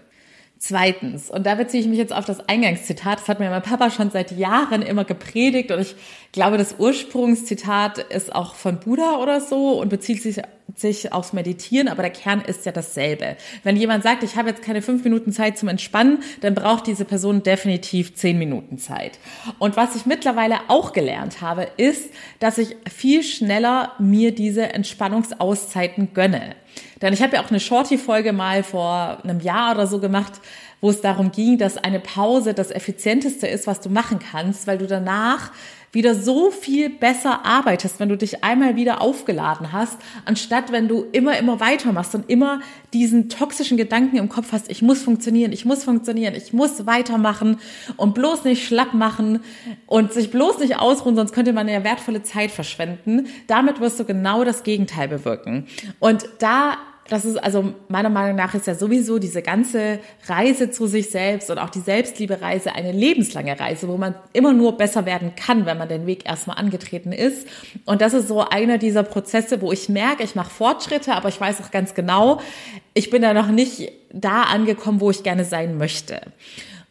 Zweitens, 0.65 1.29
und 1.29 1.45
da 1.45 1.57
beziehe 1.57 1.83
ich 1.83 1.89
mich 1.89 1.99
jetzt 1.99 2.13
auf 2.13 2.25
das 2.25 2.49
Eingangszitat, 2.49 3.19
das 3.19 3.29
hat 3.29 3.41
mir 3.41 3.51
mein 3.51 3.63
Papa 3.63 3.91
schon 3.91 4.13
seit 4.13 4.31
Jahren 4.31 4.83
immer 4.83 5.05
gepredigt 5.05 5.73
und 5.73 5.81
ich 5.81 5.97
glaube, 6.31 6.57
das 6.57 6.77
Ursprungszitat 6.79 7.99
ist 7.99 8.33
auch 8.33 8.55
von 8.55 8.79
Buddha 8.79 9.17
oder 9.17 9.41
so 9.41 9.81
und 9.81 9.89
bezieht 9.89 10.23
sich, 10.23 10.41
sich 10.75 11.13
aufs 11.13 11.33
Meditieren, 11.33 11.89
aber 11.89 12.03
der 12.03 12.11
Kern 12.11 12.41
ist 12.41 12.65
ja 12.67 12.73
dasselbe. 12.73 13.37
Wenn 13.63 13.77
jemand 13.77 14.03
sagt, 14.03 14.23
ich 14.23 14.37
habe 14.37 14.49
jetzt 14.49 14.63
keine 14.63 14.83
fünf 14.83 15.05
Minuten 15.05 15.33
Zeit 15.33 15.59
zum 15.59 15.69
Entspannen, 15.69 16.23
dann 16.41 16.55
braucht 16.55 16.87
diese 16.87 17.05
Person 17.05 17.43
definitiv 17.43 18.15
zehn 18.15 18.39
Minuten 18.39 18.79
Zeit. 18.79 19.19
Und 19.59 19.77
was 19.77 19.95
ich 19.97 20.07
mittlerweile 20.07 20.57
auch 20.69 20.93
gelernt 20.93 21.41
habe, 21.41 21.69
ist, 21.77 22.11
dass 22.39 22.59
ich 22.59 22.77
viel 22.91 23.23
schneller 23.23 23.93
mir 23.99 24.35
diese 24.35 24.73
Entspannungsauszeiten 24.73 26.15
gönne. 26.15 26.57
Denn 27.03 27.13
ich 27.13 27.23
habe 27.23 27.37
ja 27.37 27.45
auch 27.45 27.51
eine 27.51 27.61
Shorty-Folge 27.61 28.33
mal 28.33 28.63
vor 28.63 29.19
einem 29.23 29.41
Jahr 29.41 29.75
oder 29.75 29.87
so 29.87 29.99
gemacht, 29.99 30.33
wo 30.81 30.91
es 30.91 31.01
darum 31.01 31.33
ging, 31.33 31.59
dass 31.59 31.77
eine 31.77 32.01
Pause 32.01 32.55
das 32.55 32.71
effizienteste 32.71 33.47
ist, 33.47 33.67
was 33.67 33.81
du 33.81 33.89
machen 33.89 34.19
kannst, 34.19 34.67
weil 34.67 34.79
du 34.79 34.87
danach 34.87 35.53
wieder 35.93 36.15
so 36.15 36.51
viel 36.51 36.89
besser 36.89 37.45
arbeitest, 37.45 38.01
wenn 38.01 38.09
du 38.09 38.17
dich 38.17 38.43
einmal 38.43 38.77
wieder 38.77 39.03
aufgeladen 39.03 39.73
hast, 39.73 39.99
anstatt 40.25 40.73
wenn 40.73 40.89
du 40.89 41.05
immer, 41.13 41.39
immer 41.39 41.61
weitermachst 41.61 42.15
und 42.15 42.29
immer 42.31 42.61
diesen 42.95 43.29
toxischen 43.29 43.77
Gedanken 43.77 44.17
im 44.17 44.31
Kopf 44.31 44.53
hast, 44.53 44.71
ich 44.71 44.81
muss 44.81 45.03
funktionieren, 45.03 45.53
ich 45.53 45.67
muss 45.67 45.85
funktionieren, 45.85 46.35
ich 46.35 46.55
muss 46.55 46.87
weitermachen 46.87 47.59
und 47.97 48.15
bloß 48.15 48.45
nicht 48.45 48.67
schlapp 48.67 48.95
machen 48.95 49.41
und 49.87 50.15
sich 50.15 50.31
bloß 50.31 50.61
nicht 50.61 50.79
ausruhen, 50.79 51.15
sonst 51.15 51.33
könnte 51.33 51.53
man 51.53 51.69
ja 51.69 51.85
wertvolle 51.85 52.23
Zeit 52.23 52.51
verschwenden. 52.51 53.27
Damit 53.47 53.81
wirst 53.81 54.01
du 54.01 54.05
genau 54.05 54.45
das 54.45 54.63
Gegenteil 54.63 55.09
bewirken. 55.09 55.67
Und 56.01 56.27
da 56.39 56.79
das 57.13 57.27
ist 57.27 57.37
also 57.37 57.75
meiner 57.89 58.09
Meinung 58.09 58.37
nach 58.37 58.55
ist 58.55 58.67
ja 58.67 58.75
sowieso 58.75 59.19
diese 59.19 59.43
ganze 59.43 59.99
Reise 60.29 60.71
zu 60.71 60.87
sich 60.87 61.11
selbst 61.11 61.51
und 61.51 61.59
auch 61.59 61.69
die 61.69 61.81
Selbstliebe-Reise 61.81 62.75
eine 62.75 62.91
lebenslange 62.91 63.61
Reise, 63.61 63.87
wo 63.89 63.99
man 63.99 64.15
immer 64.33 64.55
nur 64.55 64.79
besser 64.79 65.05
werden 65.05 65.35
kann, 65.37 65.67
wenn 65.67 65.77
man 65.77 65.91
den 65.91 66.07
Weg 66.07 66.25
erstmal 66.25 66.57
angetreten 66.57 67.13
ist. 67.13 67.47
Und 67.85 68.01
das 68.01 68.15
ist 68.15 68.29
so 68.29 68.41
einer 68.41 68.79
dieser 68.79 69.03
Prozesse, 69.03 69.61
wo 69.61 69.73
ich 69.73 69.91
merke, 69.91 70.23
ich 70.23 70.37
mache 70.37 70.49
Fortschritte, 70.49 71.13
aber 71.13 71.29
ich 71.29 71.39
weiß 71.39 71.61
auch 71.61 71.71
ganz 71.71 71.93
genau, 71.93 72.41
ich 72.95 73.11
bin 73.11 73.21
da 73.21 73.35
noch 73.35 73.49
nicht 73.49 73.93
da 74.11 74.45
angekommen, 74.45 75.03
wo 75.03 75.11
ich 75.11 75.23
gerne 75.23 75.45
sein 75.45 75.77
möchte. 75.77 76.23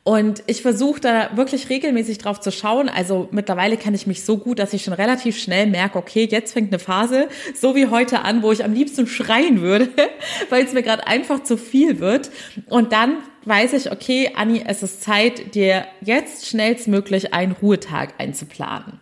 Und 0.03 0.41
ich 0.48 0.63
versuche 0.63 1.00
da 1.00 1.38
wirklich 1.38 1.70
regelmäßig 1.70 2.17
drauf 2.17 2.39
zu 2.39 2.51
schauen. 2.51 2.89
Also 2.89 3.27
mittlerweile 3.31 3.77
kenne 3.77 3.96
ich 3.96 4.08
mich 4.08 4.24
so 4.24 4.38
gut, 4.38 4.58
dass 4.58 4.74
ich 4.74 4.84
schon 4.84 4.93
relativ 4.93 5.38
schnell 5.38 5.67
merke, 5.67 6.00
okay, 6.00 6.27
jetzt 6.29 6.53
fängt 6.53 6.72
eine 6.72 6.79
Phase, 6.79 7.27
so 7.53 7.75
wie 7.75 7.86
heute 7.86 8.22
an, 8.24 8.41
wo 8.41 8.51
ich 8.51 8.63
am 8.63 8.74
liebsten 8.74 9.05
schreien 9.05 9.62
würde, 9.62 9.89
weil 10.50 10.65
es 10.65 10.74
mir 10.74 10.81
gerade 10.81 11.05
einfach 11.05 11.43
zu 11.43 11.55
viel 11.55 12.00
wird. 12.00 12.31
Und 12.67 12.93
dann 12.93 13.17
weiß 13.46 13.74
ich, 13.74 13.91
okay, 13.91 14.31
Anni, 14.36 14.63
es 14.65 14.81
ist 14.81 15.03
Zeit, 15.03 15.53
dir 15.53 15.86
jetzt 16.01 16.48
schnellstmöglich 16.48 17.36
einen 17.36 17.51
Ruhetag 17.51 18.15
einzuplanen. 18.17 19.00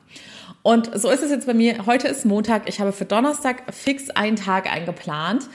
Und 0.62 0.92
so 1.00 1.10
ist 1.10 1.24
es 1.24 1.32
jetzt 1.32 1.48
bei 1.48 1.54
mir. 1.54 1.86
Heute 1.86 2.10
ist 2.10 2.26
Montag. 2.26 2.68
Ich 2.68 2.82
habe 2.82 2.92
für 2.92 3.06
Donnerstag 3.06 3.74
fix 3.74 4.10
einen 4.10 4.36
Tag 4.36 4.70
eingeplant. 4.70 5.48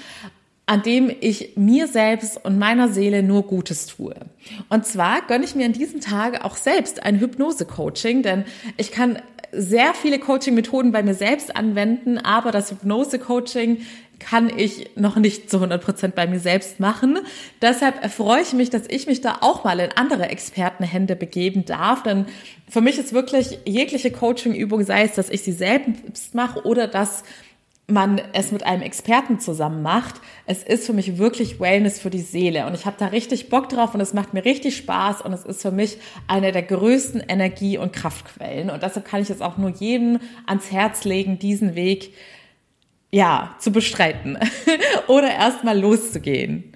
An 0.67 0.83
dem 0.83 1.15
ich 1.21 1.53
mir 1.57 1.89
selbst 1.89 2.43
und 2.45 2.59
meiner 2.59 2.89
Seele 2.89 3.23
nur 3.23 3.43
Gutes 3.43 3.87
tue. 3.87 4.15
Und 4.71 4.87
zwar 4.87 5.27
gönne 5.27 5.45
ich 5.45 5.55
mir 5.55 5.67
an 5.67 5.73
diesem 5.73 6.01
Tag 6.01 6.45
auch 6.45 6.57
selbst 6.57 7.03
ein 7.03 7.21
Hypnose-Coaching, 7.21 8.23
denn 8.23 8.45
ich 8.77 8.91
kann 8.91 9.19
sehr 9.53 9.95
viele 9.95 10.19
Coaching-Methoden 10.19 10.91
bei 10.91 11.03
mir 11.03 11.15
selbst 11.15 11.55
anwenden, 11.55 12.19
aber 12.19 12.51
das 12.51 12.71
Hypnose-Coaching 12.71 13.83
kann 14.19 14.51
ich 14.57 14.91
noch 14.97 15.17
nicht 15.17 15.51
zu 15.51 15.59
100 15.59 15.83
Prozent 15.83 16.15
bei 16.15 16.27
mir 16.27 16.41
selbst 16.41 16.81
machen. 16.81 17.19
Deshalb 17.61 18.03
erfreue 18.03 18.41
ich 18.41 18.53
mich, 18.53 18.71
dass 18.71 18.85
ich 18.89 19.07
mich 19.07 19.21
da 19.21 19.39
auch 19.41 19.65
mal 19.65 19.79
in 19.81 19.91
andere 19.93 20.29
Expertenhände 20.29 21.15
begeben 21.15 21.65
darf, 21.65 22.03
denn 22.03 22.27
für 22.69 22.81
mich 22.81 22.99
ist 22.99 23.13
wirklich 23.13 23.59
jegliche 23.67 24.11
Coaching-Übung, 24.11 24.85
sei 24.85 25.03
es, 25.03 25.13
dass 25.13 25.29
ich 25.29 25.43
sie 25.43 25.53
selbst 25.53 26.35
mache 26.35 26.65
oder 26.65 26.87
dass 26.87 27.23
man 27.87 28.21
es 28.33 28.51
mit 28.51 28.65
einem 28.65 28.83
Experten 28.83 29.39
zusammen 29.41 29.83
macht. 29.83 30.15
Es 30.47 30.63
ist 30.63 30.87
für 30.87 30.95
mich 30.95 31.19
wirklich 31.19 31.61
Wellness 31.61 31.99
für 31.99 32.11
die 32.11 32.21
Seele 32.21 32.67
und 32.67 32.75
ich 32.75 32.87
habe 32.87 32.97
da 32.99 33.07
richtig 33.07 33.51
Bock 33.51 33.69
drauf 33.69 33.95
und 33.95 34.01
es 34.01 34.15
macht 34.15 34.33
mir 34.33 34.45
richtig 34.45 34.77
Spaß 34.77 35.21
und 35.21 35.33
es 35.33 35.45
ist 35.45 35.61
für 35.61 35.71
mich 35.71 35.99
eine 36.27 36.53
der 36.53 36.63
größten 36.63 37.21
Energie- 37.21 37.79
und 37.79 37.93
Kraftquellen 37.93 38.71
und 38.71 38.83
deshalb 38.83 39.07
kann 39.07 39.21
ich 39.21 39.31
es 39.31 39.43
auch 39.43 39.59
nur 39.59 39.71
jedem 39.71 40.19
ans 40.47 40.73
Herz 40.73 41.05
legen, 41.05 41.39
diesen 41.39 41.75
Weg 41.75 42.15
ja 43.11 43.55
zu 43.59 43.71
bestreiten 43.71 44.39
oder 45.07 45.31
erstmal 45.31 45.79
loszugehen. 45.79 46.74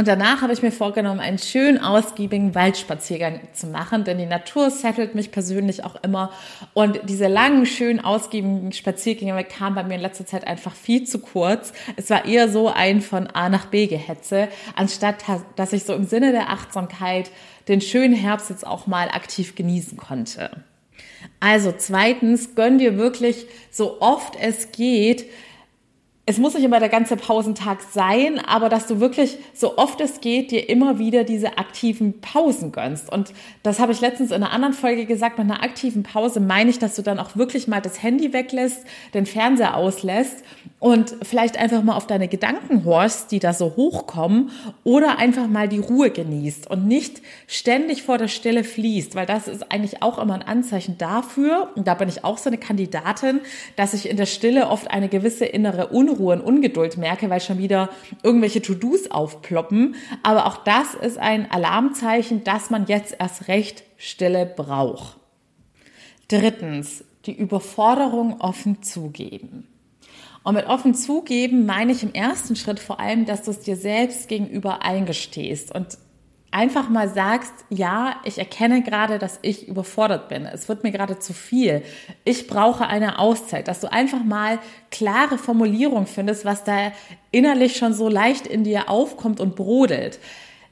Und 0.00 0.08
danach 0.08 0.40
habe 0.40 0.54
ich 0.54 0.62
mir 0.62 0.72
vorgenommen, 0.72 1.20
einen 1.20 1.36
schön 1.36 1.76
ausgiebigen 1.76 2.54
Waldspaziergang 2.54 3.40
zu 3.52 3.66
machen, 3.66 4.02
denn 4.02 4.16
die 4.16 4.24
Natur 4.24 4.70
settelt 4.70 5.14
mich 5.14 5.30
persönlich 5.30 5.84
auch 5.84 5.94
immer. 6.02 6.32
Und 6.72 7.00
diese 7.06 7.28
langen, 7.28 7.66
schön 7.66 8.00
ausgiebigen 8.00 8.72
Spaziergänge 8.72 9.44
kamen 9.44 9.74
bei 9.76 9.84
mir 9.84 9.96
in 9.96 10.00
letzter 10.00 10.24
Zeit 10.24 10.46
einfach 10.46 10.74
viel 10.74 11.04
zu 11.04 11.18
kurz. 11.18 11.74
Es 11.96 12.08
war 12.08 12.24
eher 12.24 12.48
so 12.48 12.68
ein 12.68 13.02
von 13.02 13.26
A 13.26 13.50
nach 13.50 13.66
B 13.66 13.88
gehetze, 13.88 14.48
anstatt 14.74 15.16
dass 15.56 15.74
ich 15.74 15.84
so 15.84 15.92
im 15.92 16.06
Sinne 16.06 16.32
der 16.32 16.48
Achtsamkeit 16.48 17.30
den 17.68 17.82
schönen 17.82 18.14
Herbst 18.14 18.48
jetzt 18.48 18.66
auch 18.66 18.86
mal 18.86 19.08
aktiv 19.08 19.54
genießen 19.54 19.98
konnte. 19.98 20.50
Also 21.40 21.74
zweitens, 21.76 22.54
gönn 22.54 22.78
dir 22.78 22.96
wirklich 22.96 23.44
so 23.70 24.00
oft 24.00 24.34
es 24.40 24.72
geht, 24.72 25.26
es 26.30 26.38
muss 26.38 26.54
nicht 26.54 26.62
immer 26.62 26.78
der 26.78 26.88
ganze 26.88 27.16
Pausentag 27.16 27.82
sein, 27.82 28.38
aber 28.38 28.68
dass 28.68 28.86
du 28.86 29.00
wirklich 29.00 29.38
so 29.52 29.76
oft 29.78 30.00
es 30.00 30.20
geht, 30.20 30.52
dir 30.52 30.68
immer 30.68 31.00
wieder 31.00 31.24
diese 31.24 31.58
aktiven 31.58 32.20
Pausen 32.20 32.70
gönnst. 32.70 33.10
Und 33.10 33.32
das 33.64 33.80
habe 33.80 33.90
ich 33.90 34.00
letztens 34.00 34.30
in 34.30 34.36
einer 34.36 34.52
anderen 34.52 34.72
Folge 34.72 35.06
gesagt, 35.06 35.38
mit 35.38 35.50
einer 35.50 35.64
aktiven 35.64 36.04
Pause 36.04 36.38
meine 36.38 36.70
ich, 36.70 36.78
dass 36.78 36.94
du 36.94 37.02
dann 37.02 37.18
auch 37.18 37.34
wirklich 37.34 37.66
mal 37.66 37.80
das 37.80 38.00
Handy 38.00 38.32
weglässt, 38.32 38.84
den 39.12 39.26
Fernseher 39.26 39.76
auslässt 39.76 40.44
und 40.80 41.14
vielleicht 41.22 41.58
einfach 41.58 41.82
mal 41.82 41.94
auf 41.94 42.06
deine 42.06 42.26
Gedanken 42.26 42.84
horchst, 42.84 43.30
die 43.30 43.38
da 43.38 43.52
so 43.52 43.76
hochkommen 43.76 44.50
oder 44.82 45.18
einfach 45.18 45.46
mal 45.46 45.68
die 45.68 45.78
Ruhe 45.78 46.10
genießt 46.10 46.68
und 46.68 46.88
nicht 46.88 47.20
ständig 47.46 48.02
vor 48.02 48.16
der 48.16 48.28
Stelle 48.28 48.64
fließt, 48.64 49.14
weil 49.14 49.26
das 49.26 49.46
ist 49.46 49.70
eigentlich 49.70 50.02
auch 50.02 50.18
immer 50.18 50.34
ein 50.34 50.42
Anzeichen 50.42 50.96
dafür, 50.96 51.68
und 51.76 51.86
da 51.86 51.94
bin 51.94 52.08
ich 52.08 52.24
auch 52.24 52.38
so 52.38 52.48
eine 52.48 52.58
Kandidatin, 52.58 53.40
dass 53.76 53.92
ich 53.92 54.08
in 54.08 54.16
der 54.16 54.26
Stille 54.26 54.68
oft 54.68 54.90
eine 54.90 55.08
gewisse 55.08 55.44
innere 55.44 55.88
Unruhe 55.88 56.34
und 56.34 56.40
Ungeduld 56.40 56.96
merke, 56.96 57.28
weil 57.28 57.40
schon 57.40 57.58
wieder 57.58 57.90
irgendwelche 58.22 58.62
To-Dos 58.62 59.10
aufploppen. 59.10 59.94
Aber 60.22 60.46
auch 60.46 60.64
das 60.64 60.94
ist 60.94 61.18
ein 61.18 61.50
Alarmzeichen, 61.50 62.42
dass 62.42 62.70
man 62.70 62.86
jetzt 62.86 63.16
erst 63.18 63.48
recht 63.48 63.84
Stille 63.98 64.46
braucht. 64.46 65.18
Drittens, 66.28 67.04
die 67.26 67.36
Überforderung 67.36 68.40
offen 68.40 68.82
zugeben. 68.82 69.66
Und 70.42 70.54
mit 70.54 70.66
offen 70.66 70.94
zugeben 70.94 71.66
meine 71.66 71.92
ich 71.92 72.02
im 72.02 72.14
ersten 72.14 72.56
Schritt 72.56 72.80
vor 72.80 72.98
allem, 72.98 73.26
dass 73.26 73.42
du 73.42 73.50
es 73.50 73.60
dir 73.60 73.76
selbst 73.76 74.28
gegenüber 74.28 74.82
eingestehst 74.82 75.74
und 75.74 75.98
einfach 76.50 76.88
mal 76.88 77.08
sagst, 77.08 77.52
ja, 77.68 78.16
ich 78.24 78.38
erkenne 78.38 78.82
gerade, 78.82 79.18
dass 79.18 79.38
ich 79.42 79.68
überfordert 79.68 80.28
bin. 80.28 80.46
Es 80.46 80.68
wird 80.68 80.82
mir 80.82 80.90
gerade 80.90 81.18
zu 81.18 81.32
viel. 81.32 81.82
Ich 82.24 82.48
brauche 82.48 82.86
eine 82.86 83.18
Auszeit, 83.18 83.68
dass 83.68 83.80
du 83.80 83.92
einfach 83.92 84.24
mal 84.24 84.58
klare 84.90 85.38
Formulierung 85.38 86.06
findest, 86.06 86.44
was 86.44 86.64
da 86.64 86.92
innerlich 87.30 87.76
schon 87.76 87.94
so 87.94 88.08
leicht 88.08 88.46
in 88.46 88.64
dir 88.64 88.88
aufkommt 88.88 89.40
und 89.40 89.54
brodelt 89.54 90.18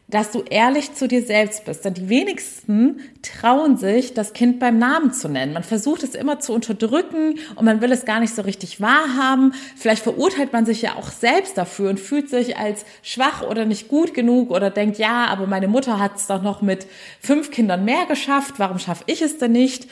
dass 0.09 0.31
du 0.31 0.43
ehrlich 0.49 0.95
zu 0.95 1.07
dir 1.07 1.23
selbst 1.23 1.67
bist. 1.67 1.85
Denn 1.85 1.95
die 1.95 2.09
wenigsten 2.09 3.01
trauen 3.23 3.77
sich, 3.77 4.15
das 4.15 4.33
Kind 4.33 4.59
beim 4.59 4.79
Namen 4.79 5.13
zu 5.13 5.29
nennen. 5.29 5.53
Man 5.53 5.63
versucht 5.63 6.03
es 6.03 6.15
immer 6.15 6.41
zu 6.41 6.55
unterdrücken 6.55 7.39
und 7.57 7.65
man 7.65 7.83
will 7.83 7.93
es 7.93 8.07
gar 8.07 8.19
nicht 8.19 8.35
so 8.35 8.43
richtig 8.43 8.81
wahrhaben. 8.81 9.53
Vielleicht 9.77 10.03
verurteilt 10.03 10.53
man 10.53 10.65
sich 10.65 10.81
ja 10.81 10.97
auch 10.97 11.11
selbst 11.11 11.59
dafür 11.59 11.91
und 11.91 12.01
fühlt 12.01 12.31
sich 12.31 12.57
als 12.57 12.87
schwach 13.03 13.43
oder 13.43 13.67
nicht 13.67 13.89
gut 13.89 14.15
genug 14.15 14.51
oder 14.51 14.71
denkt, 14.71 14.99
ja, 14.99 15.27
aber 15.27 15.47
meine 15.47 15.69
Mutter 15.69 15.99
hat 15.99 16.17
es 16.17 16.27
doch 16.27 16.43
noch 16.43 16.63
mit 16.63 16.87
fünf 17.21 17.51
Kindern 17.51 17.85
mehr 17.85 18.07
geschafft. 18.07 18.55
Warum 18.57 18.79
schaffe 18.79 19.05
ich 19.07 19.21
es 19.21 19.37
denn 19.37 19.53
nicht? 19.53 19.89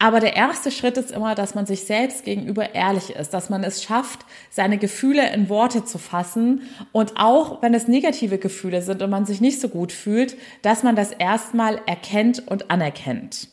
Aber 0.00 0.20
der 0.20 0.36
erste 0.36 0.70
Schritt 0.70 0.96
ist 0.96 1.10
immer, 1.10 1.34
dass 1.34 1.56
man 1.56 1.66
sich 1.66 1.82
selbst 1.82 2.24
gegenüber 2.24 2.72
ehrlich 2.74 3.10
ist, 3.10 3.34
dass 3.34 3.50
man 3.50 3.64
es 3.64 3.82
schafft, 3.82 4.20
seine 4.48 4.78
Gefühle 4.78 5.32
in 5.32 5.48
Worte 5.48 5.84
zu 5.84 5.98
fassen 5.98 6.62
und 6.92 7.14
auch 7.16 7.62
wenn 7.62 7.74
es 7.74 7.88
negative 7.88 8.38
Gefühle 8.38 8.80
sind 8.82 9.02
und 9.02 9.10
man 9.10 9.26
sich 9.26 9.40
nicht 9.40 9.60
so 9.60 9.68
gut 9.68 9.90
fühlt, 9.90 10.36
dass 10.62 10.84
man 10.84 10.94
das 10.94 11.10
erstmal 11.10 11.80
erkennt 11.86 12.46
und 12.46 12.70
anerkennt. 12.70 13.48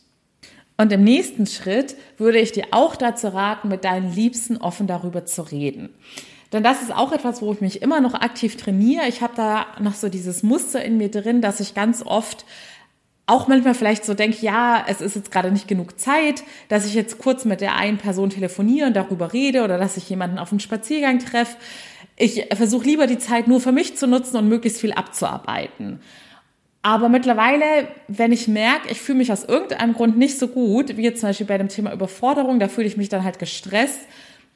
Und 0.78 0.92
im 0.92 1.04
nächsten 1.04 1.48
Schritt 1.48 1.96
würde 2.18 2.38
ich 2.38 2.52
dir 2.52 2.66
auch 2.72 2.96
dazu 2.96 3.28
raten, 3.30 3.70
mit 3.70 3.84
deinen 3.84 4.14
Liebsten 4.14 4.58
offen 4.58 4.86
darüber 4.86 5.26
zu 5.26 5.42
reden. 5.42 5.90
Denn 6.54 6.64
das 6.64 6.82
ist 6.82 6.94
auch 6.94 7.12
etwas, 7.12 7.42
wo 7.42 7.52
ich 7.54 7.62
mich 7.62 7.82
immer 7.82 8.02
noch 8.02 8.14
aktiv 8.14 8.56
trainiere. 8.56 9.08
Ich 9.08 9.22
habe 9.22 9.34
da 9.36 9.66
noch 9.80 9.94
so 9.94 10.10
dieses 10.10 10.44
Muster 10.44 10.84
in 10.84 10.98
mir 10.98 11.10
drin, 11.10 11.42
dass 11.42 11.60
ich 11.60 11.74
ganz 11.74 12.04
oft 12.06 12.46
auch 13.28 13.48
manchmal 13.48 13.74
vielleicht 13.74 14.06
so 14.06 14.14
denke, 14.14 14.38
ja, 14.42 14.86
es 14.88 15.02
ist 15.02 15.16
jetzt 15.16 15.32
gerade 15.32 15.52
nicht 15.52 15.68
genug 15.68 16.00
Zeit, 16.00 16.44
dass 16.70 16.86
ich 16.86 16.94
jetzt 16.94 17.18
kurz 17.18 17.44
mit 17.44 17.62
der 17.62 17.76
einen 17.76 17.98
Person 17.98 18.30
telefoniere 18.30 18.88
und 18.88 18.96
darüber 18.96 19.34
rede 19.34 19.64
oder 19.64 19.78
dass 19.78 19.98
ich 19.98 20.10
jemanden 20.10 20.38
auf 20.38 20.52
einen 20.52 20.60
Spaziergang 20.60 21.20
treffe. 21.20 21.58
Ich 22.18 22.46
versuche 22.56 22.86
lieber 22.86 23.08
die 23.08 23.18
Zeit 23.18 23.48
nur 23.48 23.60
für 23.60 23.72
mich 23.72 23.98
zu 23.98 24.08
nutzen 24.08 24.38
und 24.38 24.48
möglichst 24.48 24.80
viel 24.80 24.94
abzuarbeiten. 24.94 26.00
Aber 26.84 27.10
mittlerweile, 27.10 27.88
wenn 28.08 28.32
ich 28.32 28.48
merke, 28.48 28.92
ich 28.92 29.02
fühle 29.02 29.18
mich 29.18 29.32
aus 29.32 29.44
irgendeinem 29.44 29.94
Grund 29.94 30.20
nicht 30.20 30.38
so 30.38 30.48
gut, 30.48 30.96
wie 30.98 31.02
jetzt 31.02 31.20
zum 31.20 31.30
Beispiel 31.30 31.48
bei 31.48 31.58
dem 31.58 31.68
Thema 31.68 31.92
Überforderung, 31.92 32.60
da 32.60 32.68
fühle 32.68 32.86
ich 32.86 32.96
mich 32.96 33.10
dann 33.10 33.24
halt 33.24 33.40
gestresst, 33.40 34.02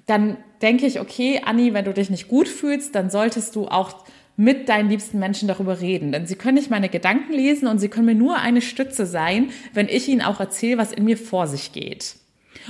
dann 0.05 0.37
denke 0.61 0.85
ich, 0.85 0.99
okay, 0.99 1.41
Anni, 1.43 1.73
wenn 1.73 1.85
du 1.85 1.93
dich 1.93 2.11
nicht 2.11 2.27
gut 2.27 2.47
fühlst, 2.47 2.93
dann 2.93 3.09
solltest 3.09 3.55
du 3.55 3.67
auch 3.67 4.05
mit 4.39 4.69
deinen 4.69 4.89
liebsten 4.89 5.19
Menschen 5.19 5.49
darüber 5.49 5.81
reden. 5.81 6.13
Denn 6.13 6.25
sie 6.25 6.35
können 6.35 6.55
nicht 6.55 6.69
meine 6.69 6.87
Gedanken 6.87 7.33
lesen 7.33 7.67
und 7.67 7.79
sie 7.79 7.89
können 7.89 8.05
mir 8.05 8.15
nur 8.15 8.37
eine 8.37 8.61
Stütze 8.61 9.05
sein, 9.05 9.49
wenn 9.73 9.89
ich 9.89 10.07
ihnen 10.07 10.21
auch 10.21 10.39
erzähle, 10.39 10.77
was 10.77 10.93
in 10.93 11.03
mir 11.03 11.17
vor 11.17 11.45
sich 11.45 11.73
geht. 11.73 12.15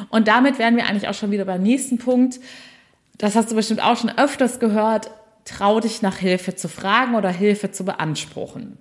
Und 0.09 0.27
damit 0.27 0.57
wären 0.57 0.75
wir 0.77 0.87
eigentlich 0.87 1.07
auch 1.07 1.13
schon 1.13 1.29
wieder 1.29 1.45
beim 1.45 1.61
nächsten 1.61 1.99
Punkt. 1.99 2.39
Das 3.19 3.35
hast 3.35 3.51
du 3.51 3.55
bestimmt 3.55 3.83
auch 3.83 3.95
schon 3.95 4.09
öfters 4.09 4.59
gehört. 4.59 5.11
Trau 5.45 5.79
dich 5.79 6.01
nach 6.01 6.17
Hilfe 6.17 6.55
zu 6.55 6.69
fragen 6.69 7.13
oder 7.13 7.29
Hilfe 7.29 7.69
zu 7.69 7.85
beanspruchen. 7.85 8.79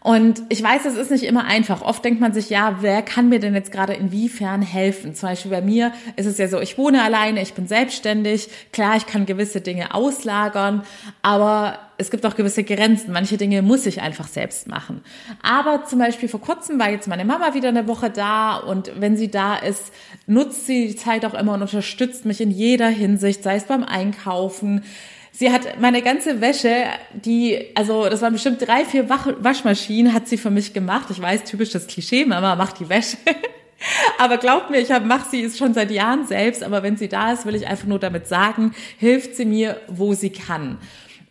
Und 0.00 0.42
ich 0.48 0.62
weiß, 0.62 0.84
es 0.84 0.96
ist 0.96 1.10
nicht 1.10 1.24
immer 1.24 1.44
einfach. 1.44 1.82
Oft 1.82 2.04
denkt 2.04 2.20
man 2.20 2.32
sich, 2.32 2.50
ja, 2.50 2.78
wer 2.82 3.02
kann 3.02 3.28
mir 3.28 3.40
denn 3.40 3.54
jetzt 3.54 3.72
gerade 3.72 3.94
inwiefern 3.94 4.62
helfen? 4.62 5.14
Zum 5.14 5.28
Beispiel 5.28 5.50
bei 5.50 5.60
mir 5.60 5.92
ist 6.14 6.26
es 6.26 6.38
ja 6.38 6.46
so, 6.46 6.60
ich 6.60 6.78
wohne 6.78 7.02
alleine, 7.02 7.42
ich 7.42 7.54
bin 7.54 7.66
selbstständig. 7.66 8.48
Klar, 8.72 8.96
ich 8.96 9.06
kann 9.06 9.26
gewisse 9.26 9.60
Dinge 9.60 9.94
auslagern, 9.94 10.84
aber 11.22 11.80
es 11.98 12.12
gibt 12.12 12.24
auch 12.24 12.36
gewisse 12.36 12.62
Grenzen. 12.62 13.12
Manche 13.12 13.36
Dinge 13.38 13.60
muss 13.60 13.86
ich 13.86 14.00
einfach 14.00 14.28
selbst 14.28 14.68
machen. 14.68 15.02
Aber 15.42 15.84
zum 15.84 15.98
Beispiel 15.98 16.28
vor 16.28 16.40
kurzem 16.40 16.78
war 16.78 16.90
jetzt 16.90 17.08
meine 17.08 17.24
Mama 17.24 17.54
wieder 17.54 17.68
eine 17.68 17.88
Woche 17.88 18.08
da 18.08 18.56
und 18.56 18.92
wenn 19.00 19.16
sie 19.16 19.32
da 19.32 19.56
ist, 19.56 19.92
nutzt 20.28 20.66
sie 20.66 20.86
die 20.86 20.96
Zeit 20.96 21.24
auch 21.24 21.34
immer 21.34 21.54
und 21.54 21.62
unterstützt 21.62 22.24
mich 22.24 22.40
in 22.40 22.52
jeder 22.52 22.88
Hinsicht, 22.88 23.42
sei 23.42 23.56
es 23.56 23.64
beim 23.64 23.82
Einkaufen, 23.82 24.84
Sie 25.32 25.52
hat 25.52 25.80
meine 25.80 26.02
ganze 26.02 26.40
Wäsche, 26.40 26.84
die, 27.12 27.70
also 27.74 28.08
das 28.08 28.22
waren 28.22 28.32
bestimmt 28.32 28.66
drei, 28.66 28.84
vier 28.84 29.08
Waschmaschinen, 29.08 30.12
hat 30.12 30.28
sie 30.28 30.36
für 30.36 30.50
mich 30.50 30.72
gemacht. 30.72 31.08
Ich 31.10 31.20
weiß, 31.20 31.44
typisches 31.44 31.86
Klischee, 31.86 32.24
Mama 32.24 32.56
macht 32.56 32.80
die 32.80 32.88
Wäsche. 32.88 33.18
aber 34.18 34.38
glaubt 34.38 34.70
mir, 34.70 34.78
ich 34.78 34.88
mache 34.88 35.28
sie 35.30 35.48
schon 35.50 35.74
seit 35.74 35.90
Jahren 35.90 36.26
selbst, 36.26 36.62
aber 36.62 36.82
wenn 36.82 36.96
sie 36.96 37.08
da 37.08 37.32
ist, 37.32 37.46
will 37.46 37.54
ich 37.54 37.66
einfach 37.66 37.86
nur 37.86 37.98
damit 37.98 38.26
sagen, 38.26 38.74
hilft 38.98 39.36
sie 39.36 39.44
mir, 39.44 39.80
wo 39.88 40.14
sie 40.14 40.30
kann. 40.30 40.78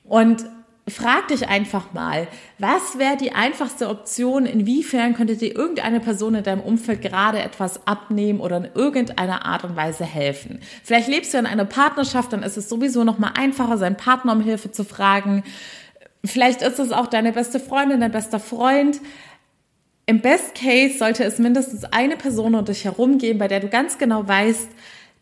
Und 0.04 0.46
frag 0.88 1.28
dich 1.28 1.48
einfach 1.48 1.94
mal, 1.94 2.28
was 2.60 2.98
wäre 2.98 3.18
die 3.18 3.34
einfachste 3.34 3.90
Option? 3.90 4.46
Inwiefern 4.46 5.14
könnte 5.16 5.36
dir 5.36 5.56
irgendeine 5.56 6.00
Person 6.00 6.36
in 6.36 6.44
deinem 6.44 6.62
Umfeld 6.62 7.02
gerade 7.02 7.40
etwas 7.40 7.86
abnehmen 7.86 8.40
oder 8.40 8.58
in 8.58 8.70
irgendeiner 8.74 9.46
Art 9.46 9.64
und 9.64 9.76
Weise 9.76 10.06
helfen? 10.06 10.60
Vielleicht 10.84 11.10
lebst 11.10 11.34
du 11.34 11.38
in 11.38 11.46
einer 11.46 11.66
Partnerschaft, 11.66 12.32
dann 12.32 12.44
ist 12.44 12.58
es 12.58 12.70
sowieso 12.70 13.04
noch 13.04 13.20
mal 13.20 13.34
einfacher, 13.38 13.78
seinen 13.78 13.98
Partner 13.98 14.32
um 14.32 14.42
Hilfe 14.42 14.72
zu 14.72 14.86
fragen. 14.86 15.44
Vielleicht 16.24 16.62
ist 16.62 16.80
es 16.80 16.92
auch 16.92 17.08
deine 17.08 17.34
beste 17.34 17.60
Freundin, 17.60 18.00
dein 18.00 18.12
bester 18.12 18.40
Freund. 18.40 19.02
Im 20.06 20.22
Best 20.22 20.56
Case 20.56 20.98
sollte 20.98 21.26
es 21.26 21.38
mindestens 21.38 21.84
eine 21.84 22.16
Person 22.16 22.56
um 22.56 22.64
dich 22.64 22.86
herum 22.86 23.18
geben, 23.18 23.40
bei 23.40 23.50
der 23.50 23.60
du 23.60 23.68
ganz 23.68 23.98
genau 23.98 24.26
weißt, 24.26 24.70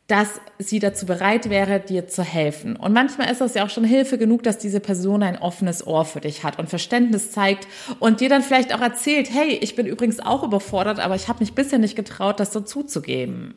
dass 0.08 0.40
sie 0.60 0.80
dazu 0.80 1.08
bereit 1.08 1.50
wäre, 1.50 1.80
dir 1.80 2.08
zu 2.08 2.24
helfen. 2.24 2.76
Und 2.76 2.94
manchmal 2.94 3.32
ist 3.32 3.42
das 3.42 3.56
ja 3.56 3.66
auch 3.66 3.72
schon 3.72 3.84
Hilfe 3.84 4.20
genug, 4.20 4.44
dass 4.44 4.60
diese 4.60 4.80
Person 4.80 5.24
ein 5.24 5.38
offenes 5.38 5.86
Ohr 5.86 6.06
für 6.06 6.22
dich 6.22 6.44
hat 6.44 6.60
und 6.60 6.70
Verständnis 6.70 7.32
zeigt 7.32 7.68
und 8.00 8.20
dir 8.20 8.30
dann 8.30 8.44
vielleicht 8.44 8.74
auch 8.76 8.82
erzählt, 8.82 9.30
hey, 9.34 9.58
ich 9.62 9.76
bin 9.76 9.88
übrigens 9.88 10.20
auch 10.20 10.44
überfordert, 10.44 11.00
aber 11.00 11.16
ich 11.16 11.28
habe 11.28 11.40
mich 11.40 11.54
bisher 11.54 11.80
nicht 11.80 11.96
getraut, 11.96 12.40
das 12.40 12.54
so 12.54 12.62
zuzugeben. 12.62 13.56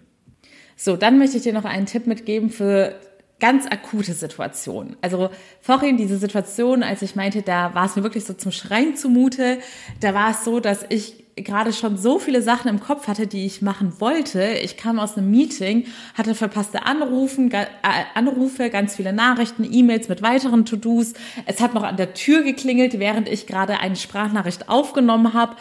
So, 0.75 0.97
dann 0.97 1.19
möchte 1.19 1.37
ich 1.37 1.43
dir 1.43 1.53
noch 1.53 1.65
einen 1.65 1.87
Tipp 1.87 2.07
mitgeben 2.07 2.49
für 2.49 2.95
ganz 3.41 3.67
akute 3.67 4.13
Situationen. 4.13 4.97
Also 5.01 5.31
vorhin 5.61 5.97
diese 5.97 6.19
Situation, 6.19 6.83
als 6.83 7.03
ich 7.03 7.17
meinte, 7.17 7.43
da 7.43 7.75
war 7.75 7.87
es 7.87 7.97
mir 7.97 8.03
wirklich 8.03 8.25
so 8.25 8.35
zum 8.35 8.53
Schreien 8.53 8.97
zumute, 8.97 9.59
da 10.01 10.15
war 10.15 10.31
es 10.31 10.45
so, 10.45 10.61
dass 10.61 10.85
ich 10.89 11.25
gerade 11.45 11.73
schon 11.73 11.97
so 11.97 12.19
viele 12.19 12.43
Sachen 12.43 12.69
im 12.69 12.81
Kopf 12.81 13.09
hatte, 13.09 13.27
die 13.27 13.47
ich 13.47 13.63
machen 13.63 14.01
wollte. 14.01 14.43
Ich 14.63 14.77
kam 14.77 14.99
aus 14.99 15.17
einem 15.17 15.31
Meeting, 15.31 15.87
hatte 16.15 16.35
verpasste 16.35 16.85
Anrufen, 16.85 17.51
äh, 17.53 17.67
Anrufe, 18.15 18.71
ganz 18.71 18.97
viele 18.97 19.13
Nachrichten, 19.13 19.67
E-Mails 19.71 20.09
mit 20.09 20.23
weiteren 20.23 20.65
To-Dos. 20.65 21.15
Es 21.47 21.61
hat 21.61 21.75
noch 21.75 21.83
an 21.83 21.97
der 21.97 22.15
Tür 22.15 22.43
geklingelt, 22.43 22.99
während 22.99 23.29
ich 23.29 23.47
gerade 23.47 23.81
eine 23.81 23.97
Sprachnachricht 23.97 24.69
aufgenommen 24.69 25.35
habe. 25.35 25.57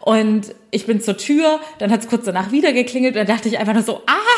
Und 0.00 0.54
ich 0.70 0.86
bin 0.86 1.00
zur 1.00 1.16
Tür, 1.16 1.60
dann 1.78 1.90
hat 1.90 2.00
es 2.00 2.08
kurz 2.08 2.24
danach 2.24 2.50
wieder 2.52 2.72
geklingelt 2.72 3.14
und 3.14 3.18
dann 3.18 3.36
dachte 3.36 3.48
ich 3.48 3.58
einfach 3.58 3.74
nur 3.74 3.82
so, 3.82 4.02
ah, 4.06 4.31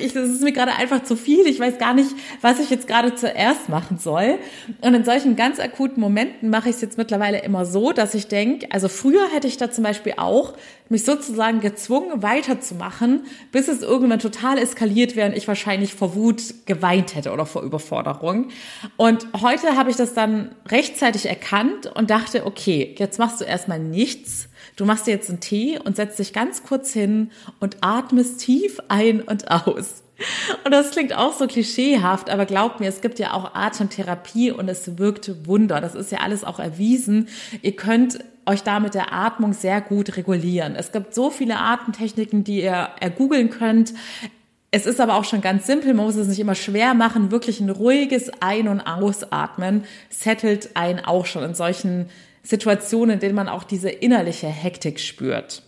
ich, 0.00 0.12
das 0.12 0.28
ist 0.28 0.42
mir 0.42 0.52
gerade 0.52 0.72
einfach 0.72 1.02
zu 1.02 1.16
viel. 1.16 1.46
Ich 1.46 1.60
weiß 1.60 1.78
gar 1.78 1.94
nicht, 1.94 2.10
was 2.40 2.58
ich 2.58 2.70
jetzt 2.70 2.86
gerade 2.86 3.14
zuerst 3.14 3.68
machen 3.68 3.98
soll. 3.98 4.38
Und 4.80 4.94
in 4.94 5.04
solchen 5.04 5.36
ganz 5.36 5.58
akuten 5.58 6.00
Momenten 6.00 6.50
mache 6.50 6.68
ich 6.68 6.76
es 6.76 6.80
jetzt 6.80 6.98
mittlerweile 6.98 7.42
immer 7.42 7.64
so, 7.64 7.92
dass 7.92 8.14
ich 8.14 8.28
denke, 8.28 8.66
also 8.70 8.88
früher 8.88 9.28
hätte 9.32 9.46
ich 9.46 9.56
da 9.56 9.70
zum 9.70 9.84
Beispiel 9.84 10.14
auch 10.16 10.54
mich 10.88 11.04
sozusagen 11.04 11.60
gezwungen, 11.60 12.22
weiterzumachen, 12.22 13.24
bis 13.50 13.68
es 13.68 13.82
irgendwann 13.82 14.18
total 14.18 14.58
eskaliert 14.58 15.16
wäre 15.16 15.30
und 15.30 15.36
ich 15.36 15.48
wahrscheinlich 15.48 15.94
vor 15.94 16.14
Wut 16.14 16.66
geweint 16.66 17.14
hätte 17.14 17.32
oder 17.32 17.46
vor 17.46 17.62
Überforderung. 17.62 18.48
Und 18.96 19.26
heute 19.40 19.76
habe 19.76 19.90
ich 19.90 19.96
das 19.96 20.14
dann 20.14 20.54
rechtzeitig 20.68 21.26
erkannt 21.26 21.86
und 21.86 22.10
dachte, 22.10 22.46
okay, 22.46 22.94
jetzt 22.98 23.18
machst 23.18 23.40
du 23.40 23.44
erstmal 23.44 23.78
nichts 23.78 24.48
Du 24.76 24.84
machst 24.84 25.06
dir 25.06 25.12
jetzt 25.12 25.28
einen 25.28 25.40
Tee 25.40 25.78
und 25.78 25.96
setzt 25.96 26.18
dich 26.18 26.32
ganz 26.32 26.62
kurz 26.62 26.92
hin 26.92 27.30
und 27.60 27.78
atmest 27.80 28.40
tief 28.40 28.78
ein 28.88 29.20
und 29.20 29.50
aus. 29.50 30.02
Und 30.64 30.72
das 30.72 30.90
klingt 30.90 31.14
auch 31.14 31.32
so 31.32 31.46
klischeehaft, 31.46 32.30
aber 32.30 32.46
glaubt 32.46 32.80
mir, 32.80 32.88
es 32.88 33.00
gibt 33.00 33.18
ja 33.18 33.32
auch 33.32 33.54
Atemtherapie 33.54 34.50
und 34.50 34.68
es 34.68 34.98
wirkt 34.98 35.46
Wunder. 35.46 35.80
Das 35.80 35.94
ist 35.94 36.12
ja 36.12 36.18
alles 36.18 36.44
auch 36.44 36.58
erwiesen. 36.58 37.28
Ihr 37.60 37.74
könnt 37.74 38.20
euch 38.46 38.62
da 38.62 38.80
mit 38.80 38.94
der 38.94 39.12
Atmung 39.12 39.52
sehr 39.52 39.80
gut 39.80 40.16
regulieren. 40.16 40.74
Es 40.76 40.92
gibt 40.92 41.14
so 41.14 41.30
viele 41.30 41.58
Atemtechniken, 41.58 42.44
die 42.44 42.62
ihr 42.62 42.90
ergoogeln 43.00 43.50
könnt. 43.50 43.94
Es 44.70 44.86
ist 44.86 45.00
aber 45.00 45.16
auch 45.16 45.24
schon 45.24 45.42
ganz 45.42 45.66
simpel, 45.66 45.92
man 45.92 46.06
muss 46.06 46.16
es 46.16 46.28
nicht 46.28 46.40
immer 46.40 46.54
schwer 46.54 46.94
machen. 46.94 47.30
Wirklich 47.30 47.60
ein 47.60 47.70
ruhiges 47.70 48.30
Ein- 48.40 48.68
und 48.68 48.80
Ausatmen 48.80 49.84
settelt 50.08 50.70
einen 50.76 51.00
auch 51.00 51.26
schon 51.26 51.44
in 51.44 51.54
solchen 51.54 52.08
Situationen, 52.42 53.14
in 53.14 53.20
denen 53.20 53.34
man 53.34 53.48
auch 53.48 53.64
diese 53.64 53.90
innerliche 53.90 54.48
Hektik 54.48 55.00
spürt. 55.00 55.62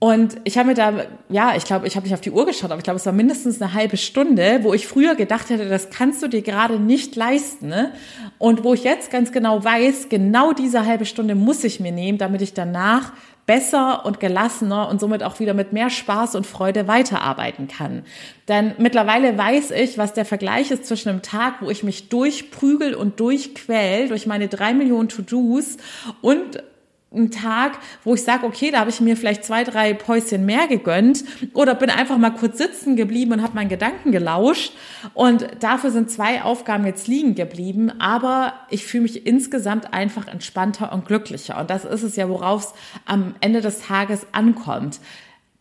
Und 0.00 0.36
ich 0.44 0.56
habe 0.56 0.68
mir 0.68 0.74
da, 0.74 1.06
ja, 1.28 1.56
ich 1.56 1.64
glaube, 1.64 1.88
ich 1.88 1.96
habe 1.96 2.04
nicht 2.04 2.14
auf 2.14 2.20
die 2.20 2.30
Uhr 2.30 2.46
geschaut, 2.46 2.70
aber 2.70 2.78
ich 2.78 2.84
glaube, 2.84 2.98
es 2.98 3.06
war 3.06 3.12
mindestens 3.12 3.60
eine 3.60 3.74
halbe 3.74 3.96
Stunde, 3.96 4.60
wo 4.62 4.72
ich 4.72 4.86
früher 4.86 5.16
gedacht 5.16 5.50
hätte, 5.50 5.68
das 5.68 5.90
kannst 5.90 6.22
du 6.22 6.28
dir 6.28 6.42
gerade 6.42 6.78
nicht 6.78 7.16
leisten. 7.16 7.68
Ne? 7.68 7.92
Und 8.38 8.62
wo 8.62 8.74
ich 8.74 8.84
jetzt 8.84 9.10
ganz 9.10 9.32
genau 9.32 9.64
weiß, 9.64 10.08
genau 10.08 10.52
diese 10.52 10.86
halbe 10.86 11.04
Stunde 11.04 11.34
muss 11.34 11.64
ich 11.64 11.80
mir 11.80 11.90
nehmen, 11.90 12.16
damit 12.16 12.42
ich 12.42 12.54
danach 12.54 13.12
besser 13.48 14.04
und 14.04 14.20
gelassener 14.20 14.90
und 14.90 15.00
somit 15.00 15.22
auch 15.22 15.40
wieder 15.40 15.54
mit 15.54 15.72
mehr 15.72 15.88
Spaß 15.88 16.34
und 16.34 16.46
Freude 16.46 16.86
weiterarbeiten 16.86 17.66
kann. 17.66 18.04
Denn 18.46 18.74
mittlerweile 18.76 19.38
weiß 19.38 19.70
ich, 19.70 19.96
was 19.96 20.12
der 20.12 20.26
Vergleich 20.26 20.70
ist 20.70 20.84
zwischen 20.84 21.08
einem 21.08 21.22
Tag, 21.22 21.62
wo 21.62 21.70
ich 21.70 21.82
mich 21.82 22.10
durchprügel 22.10 22.94
und 22.94 23.18
durchquäl 23.20 24.08
durch 24.08 24.26
meine 24.26 24.48
drei 24.48 24.74
Millionen 24.74 25.08
To-Dos 25.08 25.78
und 26.20 26.62
einen 27.10 27.30
Tag, 27.30 27.78
wo 28.04 28.14
ich 28.14 28.22
sage, 28.22 28.44
okay, 28.44 28.70
da 28.70 28.80
habe 28.80 28.90
ich 28.90 29.00
mir 29.00 29.16
vielleicht 29.16 29.44
zwei, 29.44 29.64
drei 29.64 29.94
Päuschen 29.94 30.44
mehr 30.44 30.66
gegönnt 30.66 31.24
oder 31.54 31.74
bin 31.74 31.88
einfach 31.88 32.18
mal 32.18 32.30
kurz 32.30 32.58
sitzen 32.58 32.96
geblieben 32.96 33.32
und 33.32 33.42
habe 33.42 33.54
meinen 33.54 33.70
Gedanken 33.70 34.12
gelauscht. 34.12 34.72
Und 35.14 35.46
dafür 35.60 35.90
sind 35.90 36.10
zwei 36.10 36.42
Aufgaben 36.42 36.84
jetzt 36.84 37.08
liegen 37.08 37.34
geblieben, 37.34 37.90
aber 37.98 38.52
ich 38.68 38.84
fühle 38.84 39.04
mich 39.04 39.26
insgesamt 39.26 39.94
einfach 39.94 40.28
entspannter 40.28 40.92
und 40.92 41.06
glücklicher. 41.06 41.58
Und 41.58 41.70
das 41.70 41.86
ist 41.86 42.02
es 42.02 42.16
ja, 42.16 42.28
worauf 42.28 42.64
es 42.64 42.74
am 43.06 43.34
Ende 43.40 43.62
des 43.62 43.80
Tages 43.80 44.26
ankommt, 44.32 45.00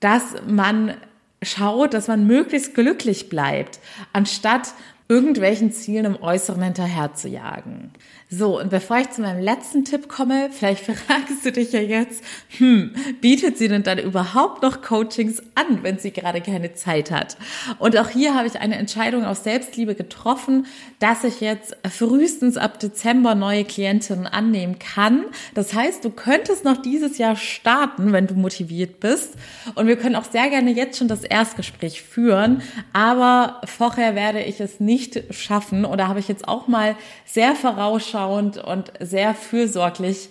dass 0.01 0.35
man 0.45 0.95
schaut, 1.41 1.93
dass 1.93 2.07
man 2.07 2.27
möglichst 2.27 2.75
glücklich 2.75 3.29
bleibt, 3.29 3.79
anstatt 4.11 4.73
irgendwelchen 5.09 5.71
Zielen 5.71 6.05
im 6.05 6.21
Äußeren 6.21 6.61
hinterher 6.61 7.13
zu 7.13 7.29
jagen. 7.29 7.91
So, 8.29 8.59
und 8.59 8.69
bevor 8.69 8.97
ich 8.97 9.09
zu 9.11 9.21
meinem 9.21 9.39
letzten 9.39 9.85
Tipp 9.85 10.09
komme, 10.09 10.49
vielleicht 10.51 10.83
fragst 10.85 11.45
du 11.45 11.51
dich 11.53 11.71
ja 11.71 11.79
jetzt, 11.79 12.21
hm, 12.57 12.93
bietet 13.21 13.57
sie 13.57 13.69
denn 13.69 13.83
dann 13.83 13.99
überhaupt 13.99 14.63
noch 14.63 14.81
Coachings 14.81 15.41
an, 15.55 15.81
wenn 15.81 15.97
sie 15.97 16.11
gerade 16.11 16.41
keine 16.41 16.73
Zeit 16.73 17.09
hat? 17.09 17.37
Und 17.79 17.97
auch 17.97 18.09
hier 18.09 18.35
habe 18.35 18.45
ich 18.47 18.59
eine 18.59 18.75
Entscheidung 18.75 19.23
aus 19.23 19.45
Selbstliebe 19.45 19.95
getroffen, 19.95 20.65
dass 20.99 21.23
ich 21.23 21.39
jetzt 21.39 21.77
frühestens 21.89 22.57
ab 22.57 22.81
Dezember 22.81 23.33
neue 23.33 23.63
Klientinnen 23.63 24.27
annehmen 24.27 24.77
kann. 24.77 25.23
Das 25.53 25.73
heißt, 25.73 26.03
du 26.03 26.09
könntest 26.09 26.65
noch 26.65 26.81
dieses 26.81 27.17
Jahr 27.17 27.37
starten, 27.37 28.11
wenn 28.11 28.27
du 28.27 28.33
motiviert 28.33 28.99
bist. 28.99 29.35
Und 29.75 29.87
wir 29.87 29.95
können 29.95 30.17
auch 30.17 30.29
sehr 30.29 30.49
gerne 30.49 30.71
jetzt 30.71 30.97
schon 30.97 31.07
das 31.07 31.23
Erstgespräch 31.23 32.01
führen, 32.01 32.61
aber 32.91 33.61
vorher 33.63 34.15
werde 34.15 34.43
ich 34.43 34.59
es 34.59 34.81
nicht 34.81 35.33
schaffen. 35.33 35.85
Oder 35.85 36.09
habe 36.09 36.19
ich 36.19 36.27
jetzt 36.27 36.45
auch 36.45 36.67
mal 36.67 36.97
sehr 37.25 37.55
vorausschauend 37.55 38.16
vorausschauend 38.17 38.57
und 38.57 38.91
sehr 38.99 39.33
fürsorglich 39.33 40.29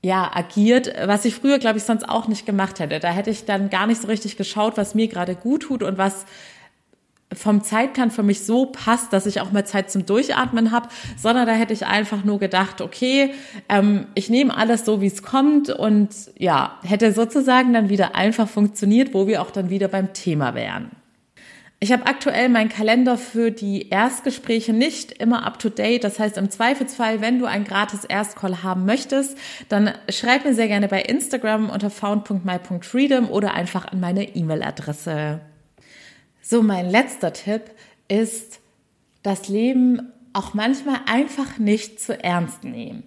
ja, 0.00 0.30
agiert, 0.32 0.92
was 1.06 1.24
ich 1.24 1.34
früher, 1.34 1.58
glaube 1.58 1.78
ich, 1.78 1.84
sonst 1.84 2.08
auch 2.08 2.28
nicht 2.28 2.46
gemacht 2.46 2.78
hätte. 2.78 3.00
Da 3.00 3.08
hätte 3.10 3.30
ich 3.30 3.46
dann 3.46 3.68
gar 3.68 3.88
nicht 3.88 4.00
so 4.00 4.06
richtig 4.06 4.36
geschaut, 4.36 4.76
was 4.76 4.94
mir 4.94 5.08
gerade 5.08 5.34
gut 5.34 5.64
tut 5.64 5.82
und 5.82 5.98
was 5.98 6.24
vom 7.34 7.62
Zeitplan 7.62 8.10
für 8.10 8.22
mich 8.22 8.46
so 8.46 8.66
passt, 8.66 9.12
dass 9.12 9.26
ich 9.26 9.40
auch 9.40 9.50
mal 9.52 9.66
Zeit 9.66 9.90
zum 9.90 10.06
Durchatmen 10.06 10.70
habe, 10.70 10.88
sondern 11.18 11.46
da 11.46 11.52
hätte 11.52 11.74
ich 11.74 11.84
einfach 11.84 12.24
nur 12.24 12.38
gedacht, 12.38 12.80
okay, 12.80 13.34
ähm, 13.68 14.06
ich 14.14 14.30
nehme 14.30 14.56
alles 14.56 14.84
so, 14.86 15.02
wie 15.02 15.08
es 15.08 15.22
kommt 15.22 15.68
und 15.68 16.08
ja, 16.38 16.78
hätte 16.84 17.12
sozusagen 17.12 17.74
dann 17.74 17.90
wieder 17.90 18.14
einfach 18.14 18.48
funktioniert, 18.48 19.12
wo 19.12 19.26
wir 19.26 19.42
auch 19.42 19.50
dann 19.50 19.68
wieder 19.68 19.88
beim 19.88 20.14
Thema 20.14 20.54
wären. 20.54 20.90
Ich 21.80 21.92
habe 21.92 22.06
aktuell 22.06 22.48
meinen 22.48 22.68
Kalender 22.68 23.16
für 23.16 23.52
die 23.52 23.88
Erstgespräche 23.88 24.72
nicht 24.72 25.12
immer 25.12 25.46
up 25.46 25.60
to 25.60 25.68
date. 25.68 26.02
Das 26.02 26.18
heißt, 26.18 26.36
im 26.36 26.50
Zweifelsfall, 26.50 27.20
wenn 27.20 27.38
du 27.38 27.46
ein 27.46 27.62
gratis 27.62 28.04
Erstcall 28.04 28.64
haben 28.64 28.84
möchtest, 28.84 29.38
dann 29.68 29.92
schreib 30.08 30.44
mir 30.44 30.54
sehr 30.54 30.66
gerne 30.66 30.88
bei 30.88 31.02
Instagram 31.02 31.70
unter 31.70 31.88
found.my.freedom 31.90 33.30
oder 33.30 33.54
einfach 33.54 33.86
an 33.86 34.00
meine 34.00 34.34
E-Mail-Adresse. 34.34 35.40
So, 36.42 36.64
mein 36.64 36.90
letzter 36.90 37.32
Tipp 37.32 37.62
ist, 38.08 38.58
das 39.22 39.48
Leben 39.48 40.12
auch 40.32 40.54
manchmal 40.54 41.00
einfach 41.06 41.58
nicht 41.58 42.00
zu 42.00 42.20
ernst 42.20 42.64
nehmen. 42.64 43.04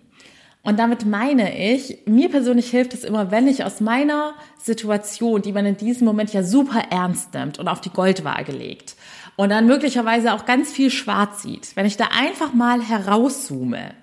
Und 0.63 0.77
damit 0.77 1.05
meine 1.05 1.57
ich, 1.57 1.99
mir 2.05 2.29
persönlich 2.29 2.69
hilft 2.69 2.93
es 2.93 3.03
immer, 3.03 3.31
wenn 3.31 3.47
ich 3.47 3.63
aus 3.63 3.81
meiner 3.81 4.33
Situation, 4.61 5.41
die 5.41 5.53
man 5.53 5.65
in 5.65 5.77
diesem 5.77 6.05
Moment 6.05 6.33
ja 6.33 6.43
super 6.43 6.83
ernst 6.91 7.33
nimmt 7.33 7.57
und 7.57 7.67
auf 7.67 7.81
die 7.81 7.89
Goldwaage 7.89 8.51
legt 8.51 8.95
und 9.37 9.49
dann 9.49 9.65
möglicherweise 9.65 10.33
auch 10.33 10.45
ganz 10.45 10.71
viel 10.71 10.91
schwarz 10.91 11.41
sieht, 11.41 11.75
wenn 11.75 11.87
ich 11.87 11.97
da 11.97 12.09
einfach 12.15 12.53
mal 12.53 12.81
herauszoome. 12.81 13.95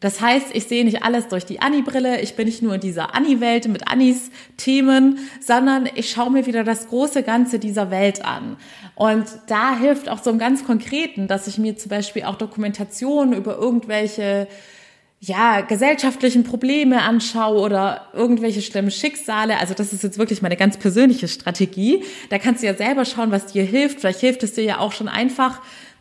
Das 0.00 0.20
heißt, 0.20 0.54
ich 0.54 0.64
sehe 0.64 0.84
nicht 0.84 1.02
alles 1.02 1.26
durch 1.28 1.44
die 1.44 1.60
Anni-Brille, 1.60 2.20
ich 2.20 2.36
bin 2.36 2.46
nicht 2.46 2.62
nur 2.62 2.74
in 2.74 2.80
dieser 2.80 3.14
Anni-Welt 3.14 3.66
mit 3.66 3.88
Annis 3.88 4.30
Themen, 4.56 5.18
sondern 5.40 5.88
ich 5.94 6.10
schaue 6.10 6.30
mir 6.30 6.46
wieder 6.46 6.62
das 6.62 6.88
große 6.88 7.24
Ganze 7.24 7.58
dieser 7.58 7.90
Welt 7.90 8.24
an. 8.24 8.58
Und 8.94 9.26
da 9.48 9.76
hilft 9.76 10.08
auch 10.08 10.22
so 10.22 10.30
im 10.30 10.38
ganz 10.38 10.64
Konkreten, 10.64 11.26
dass 11.26 11.48
ich 11.48 11.58
mir 11.58 11.76
zum 11.76 11.88
Beispiel 11.88 12.24
auch 12.24 12.36
Dokumentationen 12.36 13.34
über 13.34 13.56
irgendwelche 13.56 14.46
ja, 15.20 15.62
gesellschaftlichen 15.62 16.44
Probleme 16.44 17.02
anschaue 17.02 17.60
oder 17.60 18.08
irgendwelche 18.12 18.62
schlimmen 18.62 18.90
Schicksale. 18.90 19.58
Also 19.58 19.74
das 19.74 19.92
ist 19.92 20.04
jetzt 20.04 20.18
wirklich 20.18 20.42
meine 20.42 20.56
ganz 20.56 20.76
persönliche 20.76 21.26
Strategie. 21.26 22.04
Da 22.30 22.38
kannst 22.38 22.62
du 22.62 22.66
ja 22.66 22.74
selber 22.74 23.04
schauen, 23.04 23.32
was 23.32 23.46
dir 23.46 23.64
hilft. 23.64 24.00
Vielleicht 24.00 24.20
hilft 24.20 24.44
es 24.44 24.52
dir 24.52 24.62
ja 24.62 24.78
auch 24.78 24.92
schon 24.92 25.08
einfach, 25.08 25.60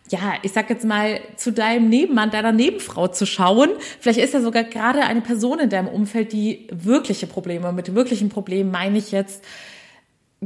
ja, 0.09 0.35
ich 0.43 0.51
sag 0.51 0.69
jetzt 0.69 0.85
mal, 0.85 1.19
zu 1.35 1.51
deinem 1.51 1.89
Nebenmann, 1.89 2.29
deiner 2.29 2.51
Nebenfrau 2.51 3.07
zu 3.07 3.25
schauen. 3.25 3.69
Vielleicht 3.99 4.19
ist 4.19 4.35
ja 4.35 4.41
sogar 4.41 4.63
gerade 4.63 5.01
eine 5.01 5.21
Person 5.21 5.59
in 5.59 5.71
deinem 5.71 5.87
Umfeld, 5.87 6.31
die 6.31 6.67
wirkliche 6.71 7.25
Probleme, 7.25 7.71
mit 7.73 7.95
wirklichen 7.95 8.29
Problemen 8.29 8.69
meine 8.69 8.99
ich 8.99 9.11
jetzt 9.11 9.43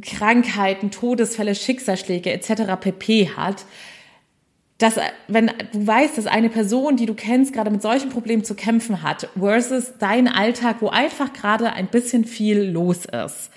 Krankheiten, 0.02 0.92
Todesfälle, 0.92 1.56
Schicksalsschläge 1.56 2.32
etc. 2.32 2.80
pp 2.80 3.32
hat 3.36 3.66
dass 4.82 4.96
wenn 5.28 5.48
du 5.48 5.88
weißt, 5.88 6.18
dass 6.18 6.28
eine 6.28 6.50
Person, 6.50 6.98
die 6.98 7.06
du 7.06 7.14
kennst, 7.14 7.54
gerade 7.54 7.70
mit 7.70 7.82
solchen 7.82 8.10
Problemen 8.10 8.44
zu 8.44 8.56
kämpfen 8.56 9.04
hat, 9.04 9.30
versus 9.38 9.94
dein 10.00 10.28
Alltag, 10.28 10.78
wo 10.80 10.90
einfach 10.90 11.34
gerade 11.34 11.74
ein 11.74 11.88
bisschen 11.88 12.26
viel 12.26 12.62
los 12.62 13.06
ist, 13.06 13.52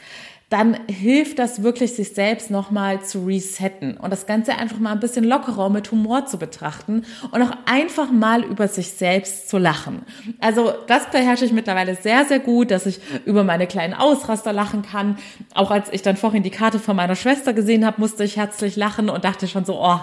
dann 0.51 0.79
hilft 0.89 1.39
das 1.39 1.63
wirklich, 1.63 1.95
sich 1.95 2.11
selbst 2.11 2.51
nochmal 2.51 3.03
zu 3.03 3.25
resetten 3.25 3.97
und 3.97 4.13
das 4.13 4.27
Ganze 4.27 4.57
einfach 4.57 4.79
mal 4.79 4.93
ein 4.93 5.01
bisschen 5.01 5.25
lockerer 5.25 5.71
mit 5.71 5.91
Humor 5.91 6.27
zu 6.27 6.39
betrachten 6.39 7.05
und 7.33 7.43
auch 7.43 7.51
einfach 7.65 8.13
mal 8.13 8.45
über 8.45 8.69
sich 8.69 8.93
selbst 8.93 9.49
zu 9.49 9.59
lachen. 9.59 10.03
Also 10.41 10.73
das 10.87 11.11
beherrsche 11.11 11.47
ich 11.47 11.53
mittlerweile 11.53 11.97
sehr, 11.97 12.25
sehr 12.27 12.39
gut, 12.39 12.71
dass 12.71 12.87
ich 12.87 13.01
über 13.25 13.43
meine 13.43 13.67
kleinen 13.67 13.95
Ausraster 13.95 14.53
lachen 14.53 14.83
kann. 14.83 15.17
Auch 15.55 15.71
als 15.71 15.89
ich 15.91 16.03
dann 16.03 16.17
vorhin 16.17 16.43
die 16.43 16.51
Karte 16.51 16.79
von 16.79 16.95
meiner 16.95 17.17
Schwester 17.17 17.53
gesehen 17.53 17.85
habe, 17.85 18.01
musste 18.01 18.23
ich 18.23 18.37
herzlich 18.37 18.77
lachen 18.77 19.09
und 19.09 19.25
dachte 19.25 19.49
schon 19.49 19.65
so, 19.65 19.83
oh, 19.83 20.01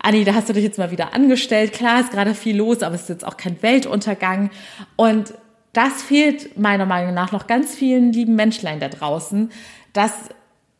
Anni, 0.00 0.24
da 0.24 0.34
hast 0.34 0.48
du 0.48 0.52
dich 0.52 0.64
jetzt 0.64 0.78
mal 0.78 0.90
wieder 0.90 1.14
angestellt. 1.14 1.72
Klar, 1.72 2.00
ist 2.00 2.12
gerade 2.12 2.34
viel 2.34 2.56
los, 2.56 2.82
aber 2.82 2.94
es 2.94 3.02
ist 3.02 3.08
jetzt 3.08 3.26
auch 3.26 3.36
kein 3.36 3.60
Weltuntergang. 3.62 4.50
Und 4.96 5.34
das 5.72 6.02
fehlt 6.02 6.58
meiner 6.58 6.86
Meinung 6.86 7.14
nach 7.14 7.32
noch 7.32 7.46
ganz 7.46 7.74
vielen 7.74 8.12
lieben 8.12 8.34
Menschlein 8.36 8.80
da 8.80 8.88
draußen, 8.88 9.50
dass 9.92 10.12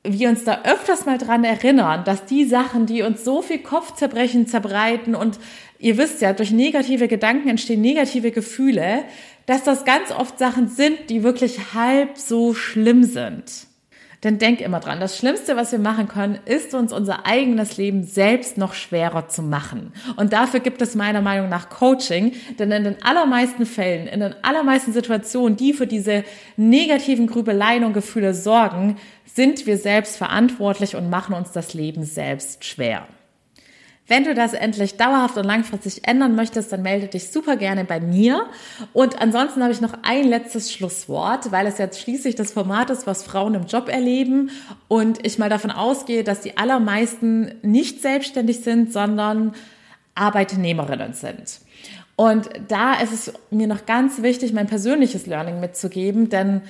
wir 0.05 0.29
uns 0.29 0.45
da 0.45 0.63
öfters 0.65 1.07
mal 1.07 1.19
dran 1.19 1.45
erinnern, 1.45 2.05
dass 2.05 2.25
die 2.25 2.45
Sachen, 2.45 2.87
die 2.87 3.03
uns 3.03 3.25
so 3.25 3.43
viel 3.43 3.59
Kopfzerbrechen 3.59 4.47
zerbreiten 4.47 5.15
und 5.15 5.39
ihr 5.79 5.99
wisst 5.99 6.23
ja, 6.23 6.33
durch 6.33 6.51
negative 6.51 7.09
Gedanken 7.09 7.49
entstehen 7.49 7.81
negative 7.81 8.31
Gefühle, 8.31 9.05
dass 9.47 9.65
das 9.65 9.85
ganz 9.85 10.11
oft 10.13 10.39
Sachen 10.39 10.69
sind, 10.69 11.11
die 11.11 11.23
wirklich 11.23 11.75
halb 11.75 12.17
so 12.17 12.55
schlimm 12.55 13.03
sind. 13.05 13.67
Denn 14.25 14.39
denk 14.39 14.61
immer 14.61 14.81
dran, 14.81 14.99
das 14.99 15.17
Schlimmste, 15.17 15.55
was 15.57 15.71
wir 15.71 15.79
machen 15.79 16.09
können, 16.09 16.41
ist 16.45 16.75
uns 16.75 16.93
unser 16.93 17.25
eigenes 17.25 17.77
Leben 17.77 18.03
selbst 18.03 18.59
noch 18.59 18.75
schwerer 18.75 19.29
zu 19.29 19.43
machen. 19.43 19.93
Und 20.17 20.33
dafür 20.33 20.59
gibt 20.59 20.83
es 20.83 20.97
meiner 20.97 21.23
Meinung 21.23 21.49
nach 21.49 21.69
Coaching, 21.69 22.33
denn 22.59 22.73
in 22.73 22.83
den 22.83 23.03
allermeisten 23.03 23.65
Fällen, 23.65 24.09
in 24.09 24.19
den 24.19 24.35
allermeisten 24.43 24.93
Situationen, 24.93 25.57
die 25.57 25.73
für 25.73 25.87
diese 25.87 26.25
negativen 26.57 27.29
Grübeleien 27.29 27.85
und 27.85 27.93
Gefühle 27.93 28.35
sorgen, 28.35 28.97
sind 29.25 29.67
wir 29.67 29.79
selbst 29.79 30.17
verantwortlich 30.17 30.97
und 30.97 31.11
machen 31.11 31.35
uns 31.35 31.53
das 31.53 31.73
Leben 31.75 32.03
selbst 32.03 32.65
schwer. 32.65 33.07
Wenn 34.09 34.25
du 34.25 34.35
das 34.35 34.55
endlich 34.55 34.97
dauerhaft 34.97 35.37
und 35.37 35.45
langfristig 35.45 36.09
ändern 36.09 36.35
möchtest, 36.35 36.73
dann 36.73 36.81
melde 36.83 37.09
dich 37.09 37.31
super 37.31 37.57
gerne 37.57 37.85
bei 37.85 38.01
mir. 38.01 38.47
Und 38.95 39.21
ansonsten 39.21 39.63
habe 39.63 39.73
ich 39.73 39.83
noch 39.83 39.93
ein 40.03 40.27
letztes 40.27 40.73
Schlusswort, 40.73 41.53
weil 41.53 41.67
es 41.67 41.77
jetzt 41.77 42.01
schließlich 42.01 42.35
das 42.35 42.53
Format 42.53 42.89
ist, 42.89 43.07
was 43.07 43.23
Frauen 43.23 43.55
im 43.55 43.67
Job 43.67 43.89
erleben. 43.91 44.51
Und 44.89 45.25
ich 45.27 45.39
mal 45.39 45.51
davon 45.51 45.71
ausgehe, 45.71 46.25
dass 46.25 46.41
die 46.41 46.57
allermeisten 46.57 47.55
nicht 47.61 48.01
selbstständig 48.01 48.61
sind, 48.61 48.95
sondern 48.95 49.55
Arbeitnehmerinnen 50.15 51.13
sind. 51.13 51.61
Und 52.17 52.49
da 52.67 52.95
ist 52.95 53.13
es 53.13 53.33
mir 53.51 53.67
noch 53.67 53.87
ganz 53.87 54.23
wichtig, 54.23 54.53
mein 54.53 54.67
persönliches 54.67 55.27
Learning 55.27 55.61
mitzugeben, 55.61 56.31
denn 56.31 56.63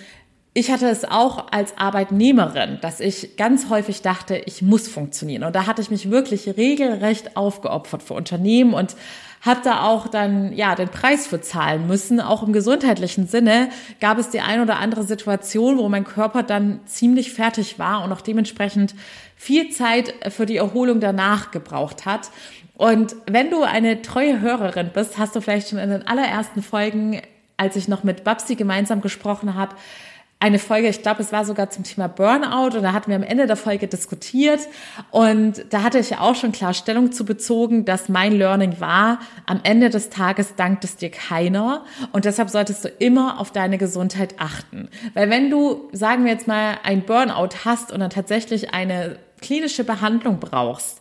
ich 0.59 0.73
hatte 0.73 0.89
es 0.89 1.05
auch 1.05 1.53
als 1.53 1.79
Arbeitnehmerin, 1.79 2.79
dass 2.81 2.99
ich 2.99 3.37
ganz 3.37 3.71
häufig 3.71 4.03
dachte, 4.03 4.43
ich 4.45 4.61
muss 4.61 4.89
funktionieren. 4.89 5.45
Und 5.45 5.55
da 5.55 5.69
hatte 5.69 5.81
ich 5.81 5.91
mich 5.91 6.11
wirklich 6.11 6.49
regelrecht 6.57 7.37
aufgeopfert 7.37 8.03
für 8.03 8.15
Unternehmen 8.15 8.75
und 8.75 8.97
habe 9.41 9.61
da 9.63 9.85
auch 9.85 10.09
dann 10.09 10.53
ja 10.53 10.75
den 10.75 10.89
Preis 10.89 11.29
für 11.29 11.41
zahlen 11.41 11.87
müssen. 11.87 12.21
Auch 12.21 12.43
im 12.43 12.53
gesundheitlichen 12.53 13.29
Sinne 13.29 13.69
gab 14.01 14.19
es 14.19 14.31
die 14.31 14.41
ein 14.41 14.61
oder 14.61 14.81
andere 14.81 15.05
Situation, 15.05 15.79
wo 15.79 15.89
mein 15.89 16.03
Körper 16.03 16.43
dann 16.43 16.81
ziemlich 16.87 17.33
fertig 17.33 17.79
war 17.79 18.03
und 18.03 18.13
auch 18.13 18.21
dementsprechend 18.21 18.97
viel 19.37 19.71
Zeit 19.71 20.13
für 20.31 20.45
die 20.45 20.57
Erholung 20.57 20.99
danach 20.99 21.53
gebraucht 21.53 22.05
hat. 22.05 22.31
Und 22.77 23.15
wenn 23.27 23.51
du 23.51 23.63
eine 23.63 24.03
treue 24.03 24.41
Hörerin 24.41 24.91
bist, 24.93 25.19
hast 25.19 25.37
du 25.37 25.41
vielleicht 25.41 25.69
schon 25.69 25.79
in 25.79 25.91
den 25.91 26.05
allerersten 26.09 26.63
Folgen, 26.63 27.23
als 27.57 27.77
ich 27.77 27.87
noch 27.87 28.03
mit 28.03 28.25
Babsi 28.25 28.57
gemeinsam 28.57 29.01
gesprochen 29.01 29.55
habe, 29.55 29.77
eine 30.41 30.61
Folge, 30.61 30.89
ich 30.89 31.03
glaube, 31.03 31.21
es 31.21 31.33
war 31.33 31.45
sogar 31.45 31.71
zum 31.71 31.83
Thema 31.83 32.07
Burnout 32.07 32.77
und 32.77 32.85
da 32.85 32.93
hatten 32.93 33.11
wir 33.11 33.17
am 33.17 33.25
Ende 33.25 33.49
der 33.49 33.57
Folge 33.57 33.89
diskutiert 33.89 34.61
und 35.11 35.65
da 35.71 35.83
hatte 35.83 35.99
ich 35.99 36.11
ja 36.11 36.21
auch 36.21 36.37
schon 36.37 36.53
klar 36.53 36.75
Stellung 36.75 37.11
zu 37.11 37.25
bezogen, 37.25 37.85
dass 37.85 38.09
mein 38.09 38.33
Learning 38.33 38.79
war, 38.79 39.19
am 39.47 39.61
Ende 39.65 39.91
des 39.91 40.11
Tages 40.11 40.55
dankt 40.55 40.85
es 40.85 40.97
dir 40.97 41.11
keiner 41.11 41.85
und 42.13 42.25
deshalb 42.25 42.51
solltest 42.51 42.85
du 42.85 42.89
immer 42.89 43.41
auf 43.41 43.51
deine 43.51 43.79
Gesundheit 43.79 44.37
achten. 44.39 44.89
Weil 45.15 45.29
wenn 45.29 45.51
du, 45.51 45.89
sagen 45.93 46.25
wir 46.25 46.33
jetzt 46.33 46.47
mal, 46.47 46.79
ein 46.85 47.03
Burnout 47.03 47.65
hast 47.65 47.91
und 47.91 47.99
dann 47.99 48.11
tatsächlich 48.11 48.73
eine 48.73 49.19
klinische 49.41 49.83
Behandlung 49.83 50.39
brauchst, 50.39 51.01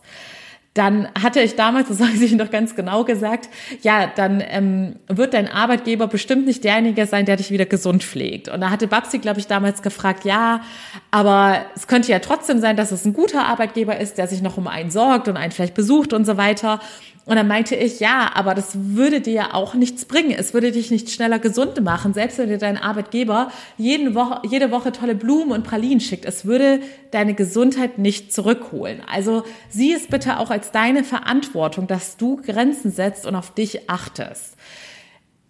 dann 0.78 1.08
hatte 1.20 1.40
ich 1.40 1.56
damals, 1.56 1.88
das 1.88 2.00
habe 2.00 2.12
ich 2.12 2.32
noch 2.32 2.50
ganz 2.50 2.76
genau 2.76 3.04
gesagt, 3.04 3.48
ja, 3.82 4.06
dann 4.14 4.42
ähm, 4.46 4.96
wird 5.08 5.34
dein 5.34 5.48
Arbeitgeber 5.48 6.06
bestimmt 6.06 6.46
nicht 6.46 6.62
derjenige 6.62 7.04
sein, 7.06 7.26
der 7.26 7.36
dich 7.36 7.50
wieder 7.50 7.66
gesund 7.66 8.04
pflegt. 8.04 8.48
Und 8.48 8.60
da 8.60 8.70
hatte 8.70 8.86
Babsi, 8.86 9.18
glaube 9.18 9.40
ich, 9.40 9.48
damals 9.48 9.82
gefragt, 9.82 10.24
ja, 10.24 10.60
aber 11.10 11.62
es 11.74 11.88
könnte 11.88 12.12
ja 12.12 12.20
trotzdem 12.20 12.60
sein, 12.60 12.76
dass 12.76 12.92
es 12.92 13.04
ein 13.04 13.12
guter 13.12 13.46
Arbeitgeber 13.46 13.98
ist, 13.98 14.18
der 14.18 14.28
sich 14.28 14.40
noch 14.40 14.56
um 14.56 14.68
einen 14.68 14.92
sorgt 14.92 15.26
und 15.26 15.36
einen 15.36 15.50
vielleicht 15.50 15.74
besucht 15.74 16.12
und 16.12 16.24
so 16.24 16.36
weiter. 16.36 16.78
Und 17.28 17.36
dann 17.36 17.46
meinte 17.46 17.76
ich, 17.76 18.00
ja, 18.00 18.30
aber 18.32 18.54
das 18.54 18.70
würde 18.74 19.20
dir 19.20 19.32
ja 19.34 19.48
auch 19.54 19.74
nichts 19.74 20.06
bringen. 20.06 20.30
Es 20.30 20.54
würde 20.54 20.72
dich 20.72 20.90
nicht 20.90 21.10
schneller 21.10 21.38
gesund 21.38 21.78
machen, 21.82 22.14
selbst 22.14 22.38
wenn 22.38 22.48
dir 22.48 22.56
dein 22.56 22.78
Arbeitgeber 22.78 23.52
jeden 23.76 24.14
Woche, 24.14 24.40
jede 24.48 24.70
Woche 24.70 24.92
tolle 24.92 25.14
Blumen 25.14 25.52
und 25.52 25.62
Pralinen 25.62 26.00
schickt. 26.00 26.24
Es 26.24 26.46
würde 26.46 26.80
deine 27.10 27.34
Gesundheit 27.34 27.98
nicht 27.98 28.32
zurückholen. 28.32 29.02
Also 29.06 29.44
sieh 29.68 29.92
es 29.92 30.06
bitte 30.06 30.38
auch 30.38 30.50
als 30.50 30.72
deine 30.72 31.04
Verantwortung, 31.04 31.86
dass 31.86 32.16
du 32.16 32.36
Grenzen 32.36 32.90
setzt 32.90 33.26
und 33.26 33.34
auf 33.34 33.52
dich 33.52 33.90
achtest. 33.90 34.56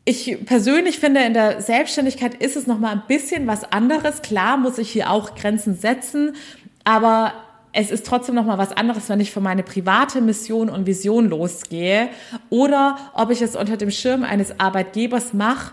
Ich 0.05 0.37
persönlich 0.47 0.99
finde, 0.99 1.21
in 1.21 1.33
der 1.33 1.63
Selbstständigkeit 1.63 2.35
ist 2.35 2.57
es 2.57 2.67
nochmal 2.67 2.95
ein 2.95 3.03
bisschen 3.07 3.47
was 3.47 3.63
anderes. 3.71 4.23
Klar 4.23 4.57
muss 4.57 4.79
ich 4.79 4.91
hier 4.91 5.13
auch 5.13 5.37
Grenzen 5.37 5.77
setzen, 5.77 6.35
aber 6.83 7.35
es 7.73 7.91
ist 7.91 8.07
trotzdem 8.07 8.35
noch 8.35 8.45
mal 8.45 8.59
was 8.59 8.73
anderes, 8.73 9.09
wenn 9.09 9.21
ich 9.21 9.31
für 9.31 9.41
meine 9.41 9.63
private 9.63 10.21
Mission 10.21 10.69
und 10.69 10.87
Vision 10.87 11.29
losgehe 11.29 12.09
oder 12.51 12.97
ob 13.15 13.31
ich 13.31 13.43
es 13.43 13.57
unter 13.57 13.77
dem 13.77 13.91
Schirm 13.91 14.25
eines 14.25 14.59
Arbeitgebers 14.59 15.33
mache, 15.33 15.73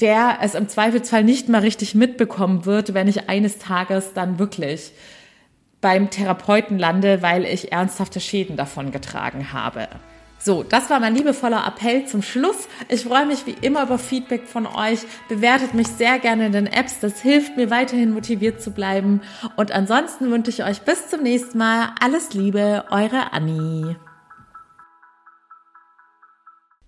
der 0.00 0.38
es 0.42 0.54
im 0.54 0.68
Zweifelsfall 0.68 1.24
nicht 1.24 1.48
mal 1.48 1.60
richtig 1.60 1.94
mitbekommen 1.94 2.66
wird, 2.66 2.92
wenn 2.94 3.08
ich 3.08 3.28
eines 3.28 3.58
Tages 3.58 4.12
dann 4.12 4.38
wirklich 4.38 4.92
beim 5.80 6.10
Therapeuten 6.10 6.78
lande, 6.78 7.22
weil 7.22 7.44
ich 7.44 7.72
ernsthafte 7.72 8.20
Schäden 8.20 8.56
davon 8.56 8.90
getragen 8.90 9.52
habe. 9.52 9.88
So, 10.38 10.62
das 10.62 10.90
war 10.90 11.00
mein 11.00 11.14
liebevoller 11.14 11.66
Appell 11.66 12.06
zum 12.06 12.22
Schluss. 12.22 12.68
Ich 12.88 13.04
freue 13.04 13.26
mich 13.26 13.46
wie 13.46 13.56
immer 13.62 13.82
über 13.82 13.98
Feedback 13.98 14.46
von 14.46 14.66
euch. 14.66 15.00
Bewertet 15.28 15.74
mich 15.74 15.88
sehr 15.88 16.18
gerne 16.18 16.46
in 16.46 16.52
den 16.52 16.66
Apps. 16.66 17.00
Das 17.00 17.20
hilft 17.20 17.56
mir 17.56 17.70
weiterhin 17.70 18.12
motiviert 18.12 18.62
zu 18.62 18.70
bleiben. 18.70 19.22
Und 19.56 19.72
ansonsten 19.72 20.30
wünsche 20.30 20.50
ich 20.50 20.62
euch 20.62 20.82
bis 20.82 21.08
zum 21.08 21.22
nächsten 21.22 21.58
Mal 21.58 21.90
alles 22.00 22.32
Liebe, 22.32 22.84
eure 22.90 23.32
Annie. 23.32 23.96